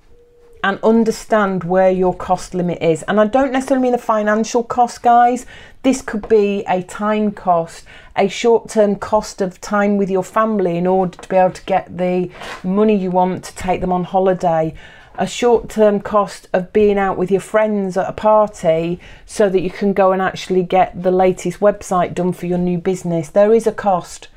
And 0.64 0.80
understand 0.82 1.62
where 1.62 1.90
your 1.90 2.12
cost 2.12 2.52
limit 2.52 2.82
is. 2.82 3.04
And 3.04 3.20
I 3.20 3.26
don't 3.28 3.52
necessarily 3.52 3.84
mean 3.84 3.94
a 3.94 3.98
financial 3.98 4.64
cost, 4.64 5.02
guys. 5.04 5.46
This 5.84 6.02
could 6.02 6.28
be 6.28 6.64
a 6.68 6.82
time 6.82 7.30
cost, 7.30 7.84
a 8.16 8.26
short 8.26 8.68
term 8.68 8.96
cost 8.96 9.40
of 9.40 9.60
time 9.60 9.96
with 9.96 10.10
your 10.10 10.24
family 10.24 10.76
in 10.76 10.88
order 10.88 11.16
to 11.16 11.28
be 11.28 11.36
able 11.36 11.52
to 11.52 11.64
get 11.64 11.96
the 11.96 12.28
money 12.64 12.96
you 12.96 13.12
want 13.12 13.44
to 13.44 13.54
take 13.54 13.80
them 13.80 13.92
on 13.92 14.02
holiday 14.02 14.74
a 15.18 15.26
short 15.26 15.68
term 15.68 16.00
cost 16.00 16.48
of 16.52 16.72
being 16.72 16.96
out 16.96 17.18
with 17.18 17.30
your 17.30 17.40
friends 17.40 17.96
at 17.96 18.08
a 18.08 18.12
party 18.12 19.00
so 19.26 19.48
that 19.50 19.60
you 19.60 19.70
can 19.70 19.92
go 19.92 20.12
and 20.12 20.22
actually 20.22 20.62
get 20.62 21.02
the 21.02 21.10
latest 21.10 21.58
website 21.58 22.14
done 22.14 22.32
for 22.32 22.46
your 22.46 22.58
new 22.58 22.78
business. 22.78 23.28
There 23.28 23.52
is 23.52 23.66
a 23.66 23.72
cost. 23.72 24.28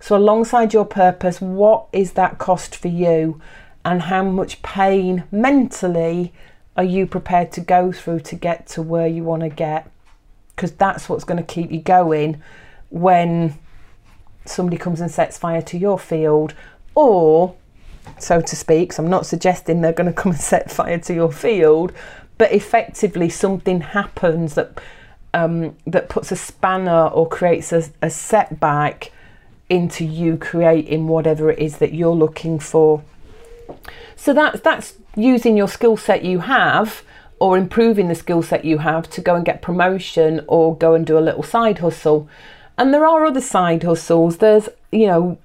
So, 0.00 0.16
alongside 0.16 0.72
your 0.72 0.86
purpose, 0.86 1.40
what 1.40 1.86
is 1.92 2.12
that 2.12 2.38
cost 2.38 2.74
for 2.74 2.88
you? 2.88 3.40
And 3.84 4.02
how 4.02 4.24
much 4.24 4.62
pain 4.62 5.24
mentally 5.30 6.32
are 6.74 6.84
you 6.84 7.06
prepared 7.06 7.52
to 7.52 7.60
go 7.60 7.92
through 7.92 8.20
to 8.20 8.34
get 8.34 8.66
to 8.68 8.82
where 8.82 9.06
you 9.06 9.24
want 9.24 9.42
to 9.42 9.50
get? 9.50 9.90
Because 10.56 10.72
that's 10.72 11.08
what's 11.08 11.24
going 11.24 11.36
to 11.36 11.54
keep 11.54 11.70
you 11.70 11.80
going 11.80 12.42
when 12.88 13.58
somebody 14.46 14.78
comes 14.78 15.00
and 15.00 15.10
sets 15.10 15.36
fire 15.36 15.62
to 15.62 15.78
your 15.78 15.98
field 15.98 16.54
or 16.94 17.54
so 18.18 18.40
to 18.40 18.56
speak. 18.56 18.92
So 18.92 19.02
I'm 19.02 19.10
not 19.10 19.26
suggesting 19.26 19.80
they're 19.80 19.92
going 19.92 20.12
to 20.12 20.12
come 20.12 20.32
and 20.32 20.40
set 20.40 20.70
fire 20.70 20.98
to 20.98 21.14
your 21.14 21.32
field, 21.32 21.92
but 22.38 22.52
effectively 22.52 23.28
something 23.28 23.80
happens 23.80 24.54
that 24.54 24.80
um, 25.32 25.76
that 25.86 26.08
puts 26.08 26.30
a 26.30 26.36
spanner 26.36 27.08
or 27.08 27.28
creates 27.28 27.72
a, 27.72 27.84
a 28.00 28.08
setback 28.08 29.10
into 29.68 30.04
you 30.04 30.36
creating 30.36 31.08
whatever 31.08 31.50
it 31.50 31.58
is 31.58 31.78
that 31.78 31.92
you're 31.92 32.14
looking 32.14 32.58
for. 32.58 33.02
So 34.16 34.32
that's 34.32 34.60
that's 34.60 34.94
using 35.16 35.56
your 35.56 35.68
skill 35.68 35.96
set 35.96 36.24
you 36.24 36.40
have 36.40 37.02
or 37.40 37.58
improving 37.58 38.08
the 38.08 38.14
skill 38.14 38.42
set 38.42 38.64
you 38.64 38.78
have 38.78 39.10
to 39.10 39.20
go 39.20 39.34
and 39.34 39.44
get 39.44 39.60
promotion 39.60 40.44
or 40.46 40.76
go 40.76 40.94
and 40.94 41.06
do 41.06 41.18
a 41.18 41.20
little 41.20 41.42
side 41.42 41.78
hustle. 41.78 42.28
And 42.78 42.92
there 42.92 43.06
are 43.06 43.24
other 43.24 43.40
side 43.40 43.82
hustles. 43.82 44.38
There's, 44.38 44.68
you 44.90 45.06
know, 45.06 45.38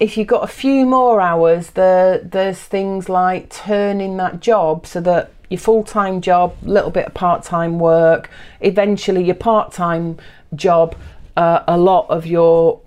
if 0.00 0.16
you've 0.16 0.28
got 0.28 0.44
a 0.44 0.52
few 0.52 0.86
more 0.86 1.20
hours, 1.20 1.70
there 1.70 2.18
there's 2.18 2.58
things 2.58 3.08
like 3.08 3.50
turning 3.50 4.16
that 4.18 4.40
job 4.40 4.86
so 4.86 5.00
that 5.00 5.32
your 5.48 5.58
full-time 5.58 6.20
job, 6.20 6.54
a 6.64 6.68
little 6.68 6.90
bit 6.90 7.06
of 7.06 7.14
part-time 7.14 7.78
work, 7.78 8.30
eventually 8.60 9.24
your 9.24 9.34
part-time 9.34 10.18
job, 10.54 10.94
uh, 11.36 11.64
a 11.66 11.78
lot 11.78 12.06
of 12.10 12.26
your, 12.26 12.80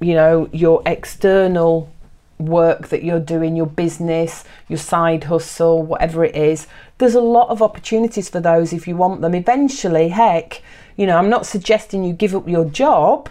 you 0.00 0.14
know, 0.14 0.48
your 0.52 0.80
external 0.86 1.90
work 2.38 2.88
that 2.88 3.02
you're 3.02 3.20
doing, 3.20 3.56
your 3.56 3.66
business, 3.66 4.44
your 4.68 4.78
side 4.78 5.24
hustle, 5.24 5.82
whatever 5.82 6.24
it 6.24 6.36
is, 6.36 6.66
there's 6.98 7.14
a 7.14 7.20
lot 7.20 7.48
of 7.48 7.60
opportunities 7.60 8.28
for 8.28 8.40
those 8.40 8.72
if 8.72 8.86
you 8.86 8.96
want 8.96 9.20
them. 9.20 9.34
Eventually, 9.34 10.08
heck, 10.08 10.62
you 10.96 11.06
know, 11.06 11.18
I'm 11.18 11.30
not 11.30 11.46
suggesting 11.46 12.04
you 12.04 12.12
give 12.12 12.34
up 12.34 12.48
your 12.48 12.64
job 12.64 13.28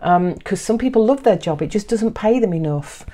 because 0.00 0.52
um, 0.52 0.56
some 0.56 0.78
people 0.78 1.04
love 1.04 1.22
their 1.22 1.36
job, 1.36 1.62
it 1.62 1.68
just 1.68 1.88
doesn't 1.88 2.14
pay 2.14 2.40
them 2.40 2.54
enough. 2.54 3.04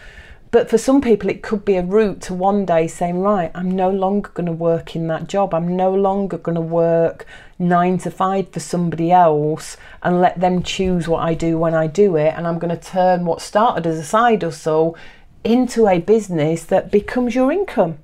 But 0.53 0.71
for 0.71 0.79
some 0.79 1.01
people, 1.01 1.29
it 1.29 1.43
could 1.43 1.65
be 1.65 1.77
a 1.77 1.83
route 1.83 2.23
to 2.23 2.35
one 2.35 2.65
day 2.65 2.87
saying, 2.87 3.21
right, 3.21 3.51
I'm 3.55 3.71
no 3.71 3.91
longer 3.91 4.31
going 4.33 4.47
to 4.47 4.53
work 4.53 4.95
in 4.95 5.09
that 5.09 5.27
job. 5.27 5.53
I'm 5.53 5.77
no 5.77 5.93
longer 5.93 6.39
going 6.39 6.55
to 6.55 6.61
work 6.61 7.27
nine 7.59 7.99
to 7.99 8.11
five 8.11 8.53
for 8.53 8.61
somebody 8.61 9.11
else 9.11 9.77
and 10.03 10.21
let 10.21 10.41
them 10.41 10.63
choose 10.63 11.09
what 11.09 11.23
I 11.23 11.35
do 11.35 11.59
when 11.59 11.75
I 11.75 11.89
do 11.89 12.17
it. 12.17 12.33
And 12.37 12.47
I'm 12.47 12.59
going 12.59 12.75
to 12.75 12.83
turn 12.83 13.25
what 13.25 13.43
started 13.43 13.87
as 13.87 13.99
a 13.99 14.05
side 14.05 14.43
hustle 14.43 14.97
into 15.43 15.89
a 15.89 15.99
business 15.99 16.65
that 16.65 16.91
becomes 16.91 17.35
your 17.35 17.51
income 17.51 17.99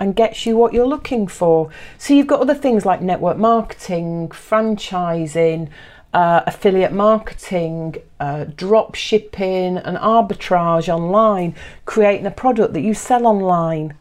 and 0.00 0.16
gets 0.16 0.46
you 0.46 0.56
what 0.56 0.72
you're 0.72 0.86
looking 0.86 1.28
for. 1.28 1.70
So 1.98 2.14
you've 2.14 2.26
got 2.26 2.40
other 2.40 2.54
things 2.54 2.84
like 2.84 3.00
network 3.00 3.36
marketing, 3.36 4.28
franchising, 4.28 5.68
uh, 6.12 6.42
affiliate 6.46 6.92
marketing, 6.92 7.96
uh, 8.18 8.44
drop 8.44 8.94
shipping, 8.94 9.76
and 9.76 9.96
arbitrage 9.96 10.88
online, 10.88 11.54
creating 11.84 12.26
a 12.26 12.30
product 12.30 12.72
that 12.74 12.80
you 12.80 12.94
sell 12.94 13.26
online. 13.26 13.94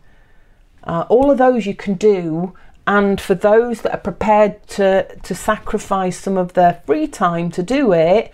Uh, 0.84 1.06
all 1.10 1.30
of 1.30 1.38
those 1.38 1.66
you 1.66 1.76
can 1.76 1.94
do. 1.94 2.54
And 2.88 3.22
for 3.22 3.36
those 3.36 3.82
that 3.82 3.94
are 3.94 4.00
prepared 4.00 4.66
to, 4.70 5.16
to 5.18 5.36
sacrifice 5.36 6.18
some 6.18 6.38
of 6.38 6.54
their 6.54 6.82
free 6.88 7.06
time 7.06 7.52
to 7.52 7.62
do 7.62 7.94
it, 7.94 8.34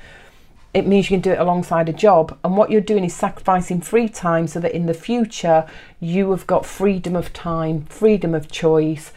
it 0.74 0.88
means 0.88 1.10
you 1.10 1.18
can 1.18 1.22
do 1.22 1.32
it 1.32 1.40
alongside 1.40 1.90
a 1.90 1.94
job. 1.94 2.38
And 2.44 2.56
what 2.56 2.72
you're 2.72 2.82
doing 2.82 3.04
is 3.04 3.14
sacrificing 3.14 3.82
free 3.82 4.08
time 4.08 4.48
so 4.48 4.60
that 4.62 4.74
in 4.74 4.86
the 4.86 4.94
future 4.94 5.68
you 6.00 6.32
have 6.32 6.48
got 6.48 6.66
freedom 6.66 7.16
of 7.16 7.34
time, 7.34 7.86
freedom 7.86 8.34
of 8.34 8.50
choice, 8.50 9.12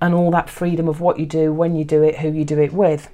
and 0.00 0.14
all 0.14 0.30
that 0.32 0.50
freedom 0.50 0.88
of 0.88 1.00
what 1.00 1.18
you 1.18 1.26
do, 1.26 1.52
when 1.52 1.74
you 1.74 1.84
do 1.84 2.02
it, 2.02 2.18
who 2.18 2.30
you 2.30 2.44
do 2.44 2.60
it 2.60 2.72
with. 2.72 3.10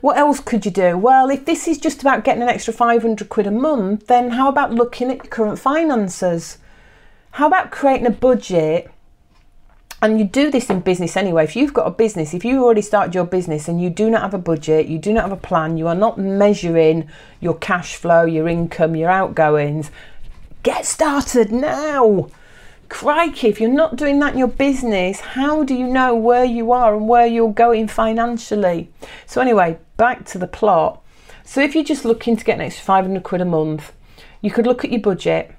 What 0.00 0.16
else 0.16 0.40
could 0.40 0.64
you 0.64 0.70
do? 0.70 0.96
Well, 0.96 1.28
if 1.30 1.44
this 1.44 1.68
is 1.68 1.78
just 1.78 2.00
about 2.00 2.24
getting 2.24 2.42
an 2.42 2.48
extra 2.48 2.72
500 2.72 3.28
quid 3.28 3.46
a 3.46 3.50
month, 3.50 4.06
then 4.06 4.30
how 4.30 4.48
about 4.48 4.72
looking 4.72 5.10
at 5.10 5.18
your 5.18 5.26
current 5.26 5.58
finances? 5.58 6.58
How 7.32 7.46
about 7.46 7.70
creating 7.70 8.06
a 8.06 8.10
budget 8.10 8.90
and 10.02 10.18
you 10.18 10.24
do 10.24 10.50
this 10.50 10.70
in 10.70 10.80
business 10.80 11.16
anyway. 11.16 11.44
If 11.44 11.54
you've 11.54 11.74
got 11.74 11.86
a 11.86 11.90
business, 11.90 12.32
if 12.32 12.44
you 12.44 12.64
already 12.64 12.80
started 12.80 13.14
your 13.14 13.26
business 13.26 13.68
and 13.68 13.80
you 13.82 13.90
do 13.90 14.08
not 14.08 14.22
have 14.22 14.32
a 14.32 14.38
budget, 14.38 14.86
you 14.86 14.98
do 14.98 15.12
not 15.12 15.24
have 15.24 15.32
a 15.32 15.36
plan, 15.36 15.76
you 15.76 15.86
are 15.88 15.94
not 15.94 16.18
measuring 16.18 17.08
your 17.38 17.54
cash 17.54 17.96
flow, 17.96 18.24
your 18.24 18.48
income, 18.48 18.96
your 18.96 19.10
outgoings, 19.10 19.90
get 20.62 20.86
started 20.86 21.52
now. 21.52 22.28
Crikey, 22.90 23.48
if 23.48 23.60
you're 23.60 23.70
not 23.70 23.96
doing 23.96 24.18
that 24.20 24.34
in 24.34 24.38
your 24.38 24.48
business, 24.48 25.20
how 25.20 25.64
do 25.64 25.74
you 25.74 25.86
know 25.86 26.14
where 26.14 26.44
you 26.44 26.72
are 26.72 26.94
and 26.94 27.08
where 27.08 27.26
you're 27.26 27.52
going 27.52 27.88
financially? 27.88 28.90
So, 29.24 29.40
anyway, 29.40 29.78
back 29.96 30.26
to 30.26 30.38
the 30.38 30.46
plot. 30.46 31.02
So, 31.44 31.62
if 31.62 31.74
you're 31.74 31.84
just 31.84 32.04
looking 32.04 32.36
to 32.36 32.44
get 32.44 32.56
an 32.56 32.60
extra 32.60 32.84
500 32.84 33.22
quid 33.22 33.40
a 33.40 33.46
month, 33.46 33.92
you 34.42 34.50
could 34.50 34.66
look 34.66 34.84
at 34.84 34.92
your 34.92 35.00
budget 35.00 35.54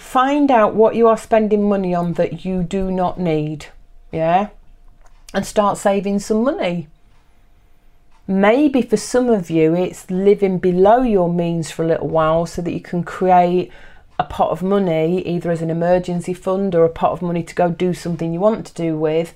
Find 0.00 0.50
out 0.50 0.74
what 0.74 0.96
you 0.96 1.06
are 1.06 1.18
spending 1.18 1.68
money 1.68 1.94
on 1.94 2.14
that 2.14 2.44
you 2.44 2.64
do 2.64 2.90
not 2.90 3.20
need, 3.20 3.66
yeah, 4.10 4.48
and 5.32 5.46
start 5.46 5.78
saving 5.78 6.18
some 6.18 6.42
money. 6.42 6.88
Maybe 8.26 8.82
for 8.82 8.96
some 8.96 9.28
of 9.28 9.50
you, 9.50 9.74
it's 9.74 10.10
living 10.10 10.58
below 10.58 11.02
your 11.02 11.32
means 11.32 11.70
for 11.70 11.84
a 11.84 11.86
little 11.86 12.08
while 12.08 12.46
so 12.46 12.60
that 12.62 12.72
you 12.72 12.80
can 12.80 13.04
create 13.04 13.70
a 14.20 14.24
pot 14.24 14.50
of 14.50 14.62
money, 14.62 15.26
either 15.26 15.50
as 15.50 15.62
an 15.62 15.70
emergency 15.70 16.34
fund 16.34 16.74
or 16.74 16.84
a 16.84 16.90
pot 16.90 17.12
of 17.12 17.22
money 17.22 17.42
to 17.42 17.54
go 17.54 17.70
do 17.70 17.94
something 17.94 18.34
you 18.34 18.40
want 18.40 18.66
to 18.66 18.74
do 18.74 18.98
with, 18.98 19.34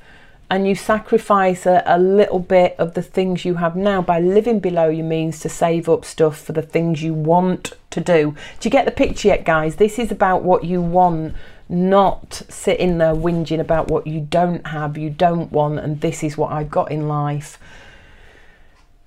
and 0.51 0.69
you 0.69 0.75
sacrifice 0.75 1.65
a, 1.65 1.83
a, 1.87 1.99
little 1.99 2.39
bit 2.39 2.77
of 2.79 2.93
the 2.93 3.01
things 3.01 3.47
you 3.47 3.55
have 3.55 3.75
now 3.75 4.03
by 4.03 4.21
living 4.21 4.61
below 4.61 4.91
your 4.91 5.07
means 5.07 5.41
to 5.41 5.49
save 5.49 5.89
up 5.89 6.05
stuff 6.05 6.39
for 6.39 6.53
the 6.53 6.61
things 6.61 7.03
you 7.03 7.15
want 7.15 7.73
to 7.89 8.01
do. 8.01 8.35
Do 8.61 8.67
you 8.67 8.71
get 8.71 8.85
the 8.85 8.91
picture 8.91 9.29
yet, 9.29 9.47
guys? 9.47 9.77
This 9.77 9.99
is 9.99 10.13
about 10.13 10.43
what 10.43 10.65
you 10.65 10.83
want, 10.83 11.35
not 11.67 12.43
sitting 12.51 12.99
there 12.99 13.15
whinging 13.15 13.61
about 13.61 13.89
what 13.89 14.07
you 14.07 14.21
don't 14.21 14.67
have, 14.67 14.99
you 14.99 15.09
don't 15.09 15.51
want, 15.51 15.79
and 15.79 16.03
this 16.03 16.23
is 16.23 16.37
what 16.37 16.53
I've 16.53 16.71
got 16.71 16.93
in 16.93 17.09
life. 17.09 17.59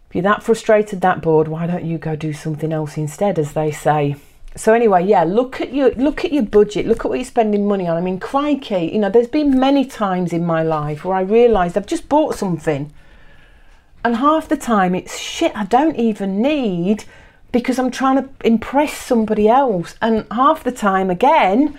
If 0.10 0.16
you're 0.16 0.24
that 0.24 0.42
frustrated, 0.42 1.02
that 1.02 1.22
bored, 1.22 1.48
why 1.48 1.68
don't 1.68 1.86
you 1.86 2.00
go 2.00 2.16
do 2.16 2.34
something 2.34 2.74
else 2.74 2.98
instead, 2.98 3.38
as 3.38 3.54
they 3.54 3.70
say? 3.70 4.16
So 4.58 4.74
anyway, 4.74 5.06
yeah, 5.06 5.24
look 5.24 5.62
at 5.62 5.72
your 5.72 5.91
look 5.91 6.26
at 6.26 6.34
your 6.34 6.43
budget. 6.43 6.88
Look 6.88 7.06
at 7.06 7.10
what 7.10 7.20
you're 7.20 7.26
spending 7.26 7.67
money 7.67 7.88
on. 7.88 7.96
I 7.96 8.02
mean, 8.02 8.20
crikey, 8.20 8.89
you 8.91 9.00
know, 9.00 9.10
there's 9.10 9.28
been 9.28 9.60
many 9.60 9.86
times 9.86 10.34
in 10.34 10.46
my 10.46 10.63
life 10.63 11.06
where 11.06 11.15
I 11.15 11.22
realised 11.22 11.78
I've 11.78 11.86
just 11.86 12.10
bought 12.10 12.36
something, 12.36 12.91
and 14.04 14.15
half 14.17 14.50
the 14.50 14.58
time 14.58 14.96
it's 14.96 15.20
shit 15.20 15.56
I 15.56 15.65
don't 15.65 15.96
even 15.96 16.41
need 16.41 17.06
because 17.52 17.78
I'm 17.80 17.91
trying 17.91 18.24
to 18.24 18.30
impress 18.43 18.93
somebody 18.98 19.48
else, 19.48 19.96
and 20.02 20.26
half 20.32 20.63
the 20.63 20.72
time 20.72 21.10
again, 21.10 21.78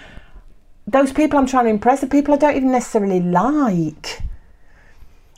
those 0.87 1.13
people 1.13 1.39
I'm 1.39 1.47
trying 1.47 1.65
to 1.65 1.71
impress 1.71 2.03
are 2.03 2.07
people 2.07 2.33
I 2.35 2.39
don't 2.39 2.57
even 2.57 2.71
necessarily 2.71 3.21
like. 3.21 4.23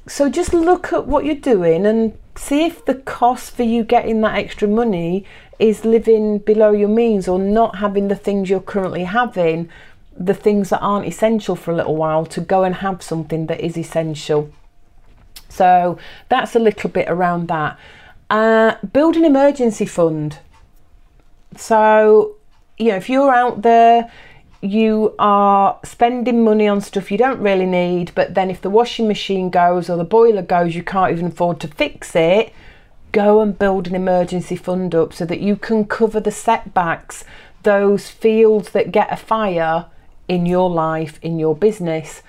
So 0.06 0.28
just 0.28 0.52
look 0.52 0.92
at 0.92 1.06
what 1.06 1.24
you're 1.24 1.34
doing 1.34 1.86
and 1.86 2.18
see 2.36 2.64
if 2.64 2.84
the 2.84 2.94
cost 2.94 3.52
for 3.54 3.62
you 3.62 3.84
getting 3.84 4.20
that 4.22 4.36
extra 4.36 4.68
money 4.68 5.24
is 5.60 5.84
living 5.84 6.38
below 6.38 6.72
your 6.72 6.88
means 6.88 7.28
or 7.28 7.38
not 7.38 7.76
having 7.76 8.08
the 8.08 8.16
things 8.16 8.48
you're 8.48 8.60
currently 8.60 9.04
having, 9.04 9.68
the 10.16 10.34
things 10.34 10.70
that 10.70 10.80
aren't 10.80 11.06
essential 11.06 11.54
for 11.54 11.70
a 11.70 11.76
little 11.76 11.96
while, 11.96 12.24
to 12.26 12.40
go 12.40 12.64
and 12.64 12.76
have 12.76 13.02
something 13.02 13.46
that 13.46 13.60
is 13.60 13.76
essential. 13.76 14.50
So 15.48 15.98
that's 16.30 16.56
a 16.56 16.58
little 16.58 16.88
bit 16.88 17.08
around 17.08 17.48
that. 17.48 17.78
Uh, 18.30 18.76
build 18.92 19.16
an 19.16 19.24
emergency 19.24 19.84
fund. 19.84 20.38
So, 21.56 22.36
you 22.78 22.90
know, 22.90 22.96
if 22.96 23.10
you're 23.10 23.34
out 23.34 23.62
there, 23.62 24.10
you 24.62 25.14
are 25.18 25.78
spending 25.84 26.42
money 26.42 26.68
on 26.68 26.80
stuff 26.80 27.10
you 27.10 27.18
don't 27.18 27.40
really 27.40 27.66
need, 27.66 28.12
but 28.14 28.34
then 28.34 28.50
if 28.50 28.62
the 28.62 28.70
washing 28.70 29.08
machine 29.08 29.50
goes 29.50 29.90
or 29.90 29.96
the 29.96 30.04
boiler 30.04 30.42
goes, 30.42 30.74
you 30.74 30.82
can't 30.82 31.12
even 31.12 31.26
afford 31.26 31.60
to 31.60 31.68
fix 31.68 32.14
it 32.14 32.52
go 33.12 33.40
and 33.40 33.58
build 33.58 33.86
an 33.86 33.94
emergency 33.94 34.56
fund 34.56 34.94
up 34.94 35.12
so 35.12 35.24
that 35.24 35.40
you 35.40 35.56
can 35.56 35.84
cover 35.84 36.20
the 36.20 36.30
setbacks, 36.30 37.24
those 37.62 38.08
fields 38.08 38.70
that 38.70 38.92
get 38.92 39.12
a 39.12 39.16
fire 39.16 39.86
in 40.28 40.46
your 40.46 40.70
life, 40.70 41.18
in 41.22 41.38
your 41.38 41.56
business. 41.56 42.22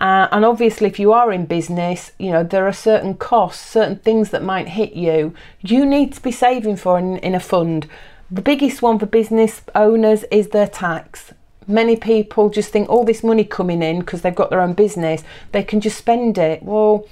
Uh, 0.00 0.28
and 0.30 0.44
obviously, 0.44 0.88
if 0.88 0.98
you 0.98 1.12
are 1.12 1.32
in 1.32 1.46
business, 1.46 2.12
you 2.18 2.30
know, 2.30 2.44
there 2.44 2.66
are 2.66 2.72
certain 2.72 3.14
costs, 3.14 3.64
certain 3.64 3.96
things 3.96 4.30
that 4.30 4.42
might 4.42 4.68
hit 4.68 4.92
you, 4.92 5.32
you 5.60 5.86
need 5.86 6.12
to 6.12 6.20
be 6.20 6.32
saving 6.32 6.76
for 6.76 6.98
in, 6.98 7.16
in 7.18 7.34
a 7.34 7.40
fund. 7.40 7.88
The 8.30 8.42
biggest 8.42 8.82
one 8.82 8.98
for 8.98 9.06
business 9.06 9.62
owners 9.74 10.24
is 10.24 10.48
their 10.48 10.66
tax. 10.66 11.32
Many 11.66 11.96
people 11.96 12.50
just 12.50 12.70
think 12.70 12.88
all 12.88 13.04
this 13.04 13.24
money 13.24 13.44
coming 13.44 13.82
in 13.82 14.00
because 14.00 14.22
they've 14.22 14.34
got 14.34 14.50
their 14.50 14.60
own 14.60 14.74
business, 14.74 15.24
they 15.52 15.62
can 15.62 15.80
just 15.80 15.96
spend 15.96 16.36
it. 16.36 16.62
Well, 16.62 17.06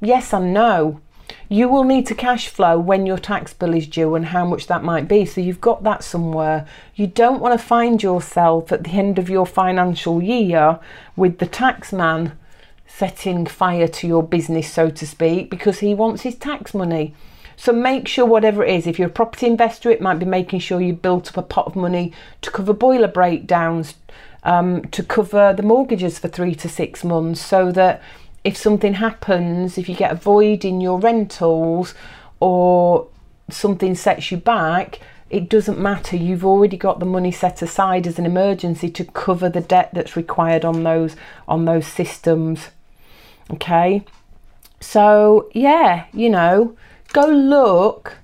yes 0.00 0.32
and 0.32 0.54
no 0.54 1.00
you 1.48 1.68
will 1.68 1.84
need 1.84 2.06
to 2.06 2.14
cash 2.14 2.48
flow 2.48 2.78
when 2.78 3.06
your 3.06 3.18
tax 3.18 3.52
bill 3.52 3.74
is 3.74 3.86
due 3.86 4.14
and 4.14 4.26
how 4.26 4.44
much 4.44 4.66
that 4.66 4.84
might 4.84 5.08
be. 5.08 5.24
So 5.24 5.40
you've 5.40 5.60
got 5.60 5.82
that 5.84 6.04
somewhere. 6.04 6.66
You 6.94 7.06
don't 7.06 7.40
want 7.40 7.58
to 7.58 7.66
find 7.66 8.02
yourself 8.02 8.72
at 8.72 8.84
the 8.84 8.90
end 8.90 9.18
of 9.18 9.28
your 9.28 9.46
financial 9.46 10.22
year 10.22 10.78
with 11.16 11.38
the 11.38 11.46
tax 11.46 11.92
man 11.92 12.38
setting 12.86 13.46
fire 13.46 13.88
to 13.88 14.06
your 14.06 14.22
business, 14.22 14.72
so 14.72 14.90
to 14.90 15.06
speak, 15.06 15.48
because 15.48 15.78
he 15.78 15.94
wants 15.94 16.22
his 16.22 16.34
tax 16.34 16.74
money. 16.74 17.14
So 17.56 17.72
make 17.72 18.08
sure 18.08 18.24
whatever 18.24 18.64
it 18.64 18.74
is, 18.74 18.86
if 18.86 18.98
you're 18.98 19.08
a 19.08 19.12
property 19.12 19.46
investor, 19.46 19.90
it 19.90 20.00
might 20.00 20.18
be 20.18 20.26
making 20.26 20.60
sure 20.60 20.80
you 20.80 20.94
built 20.94 21.28
up 21.28 21.36
a 21.36 21.42
pot 21.42 21.66
of 21.66 21.76
money 21.76 22.12
to 22.40 22.50
cover 22.50 22.72
boiler 22.72 23.08
breakdowns, 23.08 23.94
um, 24.44 24.82
to 24.86 25.02
cover 25.02 25.52
the 25.52 25.62
mortgages 25.62 26.18
for 26.18 26.28
three 26.28 26.54
to 26.54 26.68
six 26.68 27.04
months, 27.04 27.40
so 27.40 27.70
that 27.72 28.02
if 28.44 28.56
something 28.56 28.94
happens, 28.94 29.76
if 29.76 29.88
you 29.88 29.94
get 29.94 30.12
a 30.12 30.16
void 30.16 30.64
in 30.64 30.80
your 30.80 30.98
rentals 30.98 31.94
or 32.38 33.06
something 33.50 33.94
sets 33.94 34.30
you 34.30 34.38
back, 34.38 34.98
it 35.28 35.48
doesn't 35.48 35.78
matter. 35.78 36.16
You've 36.16 36.44
already 36.44 36.76
got 36.76 36.98
the 36.98 37.06
money 37.06 37.30
set 37.30 37.62
aside 37.62 38.06
as 38.06 38.18
an 38.18 38.26
emergency 38.26 38.90
to 38.90 39.04
cover 39.04 39.48
the 39.48 39.60
debt 39.60 39.90
that's 39.92 40.16
required 40.16 40.64
on 40.64 40.82
those 40.82 41.14
on 41.46 41.66
those 41.66 41.86
systems. 41.86 42.70
Okay? 43.50 44.04
So, 44.80 45.48
yeah, 45.52 46.06
you 46.12 46.30
know, 46.30 46.76
go 47.12 47.26
look 47.26 48.16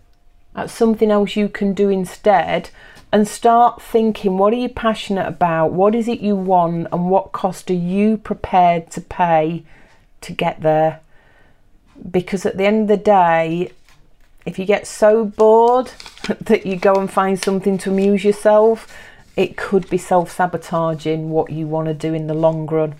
at 0.54 0.70
something 0.70 1.10
else 1.10 1.36
you 1.36 1.48
can 1.48 1.74
do 1.74 1.90
instead 1.90 2.70
and 3.12 3.28
start 3.28 3.82
thinking 3.82 4.38
what 4.38 4.52
are 4.52 4.56
you 4.56 4.68
passionate 4.68 5.28
about? 5.28 5.72
What 5.72 5.94
is 5.94 6.08
it 6.08 6.20
you 6.20 6.34
want 6.34 6.88
and 6.90 7.10
what 7.10 7.32
cost 7.32 7.70
are 7.70 7.74
you 7.74 8.16
prepared 8.16 8.90
to 8.92 9.00
pay 9.00 9.64
to 10.26 10.32
get 10.32 10.60
there? 10.60 11.00
Because 12.10 12.46
at 12.46 12.56
the 12.56 12.64
end 12.64 12.82
of 12.82 12.88
the 12.88 13.02
day, 13.02 13.72
if 14.44 14.58
you 14.58 14.64
get 14.64 14.86
so 14.86 15.24
bored 15.24 15.90
that 16.40 16.66
you 16.66 16.76
go 16.76 16.94
and 16.94 17.10
find 17.10 17.40
something 17.42 17.78
to 17.78 17.90
amuse 17.90 18.24
yourself, 18.24 18.92
it 19.36 19.56
could 19.56 19.88
be 19.90 19.98
self 19.98 20.30
sabotaging 20.30 21.30
what 21.30 21.50
you 21.50 21.66
want 21.66 21.88
to 21.88 21.94
do 21.94 22.14
in 22.14 22.26
the 22.26 22.34
long 22.34 22.66
run. 22.66 22.94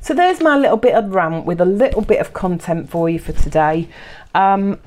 So, 0.00 0.12
there's 0.12 0.40
my 0.40 0.56
little 0.56 0.76
bit 0.76 0.94
of 0.94 1.14
rant 1.14 1.46
with 1.46 1.60
a 1.60 1.64
little 1.64 2.02
bit 2.02 2.20
of 2.20 2.32
content 2.32 2.90
for 2.90 3.08
you 3.08 3.18
for 3.18 3.32
today. 3.32 3.88
Um, 4.34 4.78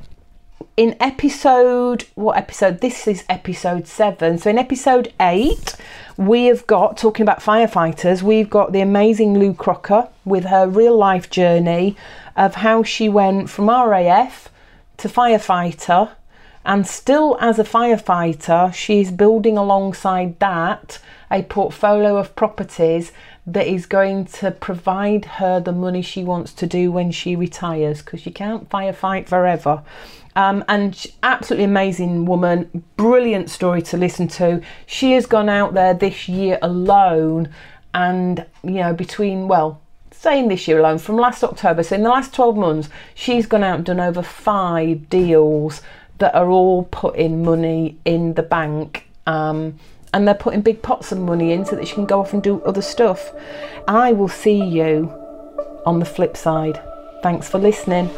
in 0.78 0.96
episode, 1.00 2.06
what 2.16 2.38
episode? 2.38 2.82
This 2.82 3.08
is 3.08 3.24
episode 3.30 3.88
seven. 3.88 4.38
So, 4.38 4.50
in 4.50 4.58
episode 4.58 5.14
eight, 5.20 5.76
we 6.18 6.46
have 6.46 6.68
got 6.68 6.98
talking 6.98 7.24
about 7.24 7.40
firefighters, 7.40 8.22
we've 8.22 8.50
got 8.50 8.72
the 8.72 8.82
amazing 8.82 9.38
Lou 9.38 9.54
Crocker 9.54 10.10
with 10.26 10.46
her 10.46 10.68
real 10.68 10.98
life 10.98 11.30
journey 11.30 11.96
of 12.36 12.56
how 12.56 12.84
she 12.84 13.10
went 13.10 13.50
from 13.50 13.70
RAF 13.70 14.50
to 14.98 15.08
firefighter 15.08 16.12
and 16.64 16.86
still 16.86 17.38
as 17.40 17.58
a 17.58 17.64
firefighter 17.64 18.74
she's 18.74 19.12
building 19.12 19.58
alongside 19.58 20.38
that 20.40 21.00
a 21.32 21.42
portfolio 21.44 22.18
of 22.18 22.36
properties 22.36 23.12
that 23.48 23.66
is 23.66 23.86
going 23.88 24.26
to 24.26 24.52
provide 24.52 25.26
her 25.26 25.60
the 25.60 25.72
money 25.72 26.02
she 26.02 26.24
wants 26.24 26.54
to 26.54 26.68
do 26.68 26.92
when 26.92 27.12
she 27.12 27.36
retires 27.36 28.02
because 28.02 28.26
you 28.26 28.32
can't 28.32 28.70
firefight 28.70 29.28
forever 29.28 29.82
um, 30.36 30.64
and 30.68 31.08
absolutely 31.24 31.66
amazing 31.66 32.26
woman 32.26 32.84
brilliant 32.96 33.50
story 33.50 33.82
to 33.82 33.98
listen 33.98 34.28
to 34.28 34.62
she 34.86 35.12
has 35.12 35.26
gone 35.26 35.50
out 35.50 35.74
there 35.74 35.94
this 35.94 36.28
year 36.30 36.58
alone 36.62 37.50
and 37.94 38.46
you 38.64 38.76
know 38.76 38.94
between 38.94 39.48
well 39.48 39.82
saying 40.22 40.50
this 40.50 40.68
year 40.68 40.78
alone, 40.78 41.00
from 41.00 41.16
last 41.16 41.44
October, 41.44 41.82
so 41.82 41.96
in 41.96 42.04
the 42.04 42.10
last 42.10 42.32
12 42.32 42.56
months, 42.56 42.90
she's 43.16 43.48
gone 43.48 43.64
out 43.64 43.78
and 43.78 43.86
done 43.86 44.00
over 44.00 44.22
five 44.22 45.10
deals 45.10 45.82
that 46.20 46.36
are 46.36 46.48
all 46.48 46.84
putting 46.92 47.44
money 47.44 47.98
in 48.06 48.36
the 48.36 48.44
bank. 48.44 49.08
Um, 49.26 49.80
and 50.14 50.28
they're 50.28 50.36
putting 50.36 50.62
big 50.62 50.84
pots 50.84 51.12
of 51.12 51.18
money 51.18 51.52
in 51.52 51.66
so 51.66 51.76
that 51.76 51.88
she 51.88 51.96
can 51.96 52.06
go 52.06 52.20
off 52.20 52.34
and 52.34 52.44
do 52.44 52.62
other 52.62 52.84
stuff. 52.84 53.32
I 53.88 54.12
will 54.12 54.28
see 54.28 54.64
you 54.64 55.12
on 55.88 55.98
the 55.98 56.06
flip 56.06 56.38
side. 56.38 56.80
Thanks 57.24 57.50
for 57.50 57.58
listening. 57.58 58.12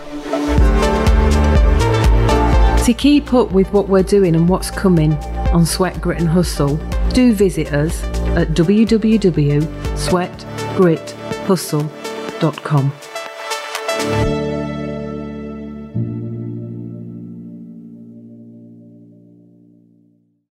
To 2.85 2.93
keep 2.93 3.33
up 3.33 3.51
with 3.51 3.71
what 3.71 3.89
we're 3.89 4.03
doing 4.03 4.35
and 4.35 4.47
what's 4.49 4.69
coming 4.69 5.13
on 5.53 5.65
Sweat, 5.65 5.99
Grit 6.01 6.19
and 6.19 6.29
Hustle, 6.29 6.77
do 7.09 7.33
visit 7.33 7.73
us 7.73 8.03
at 8.35 8.49
www.sweatgrit.com 8.49 11.23
hustle.com. 11.43 13.12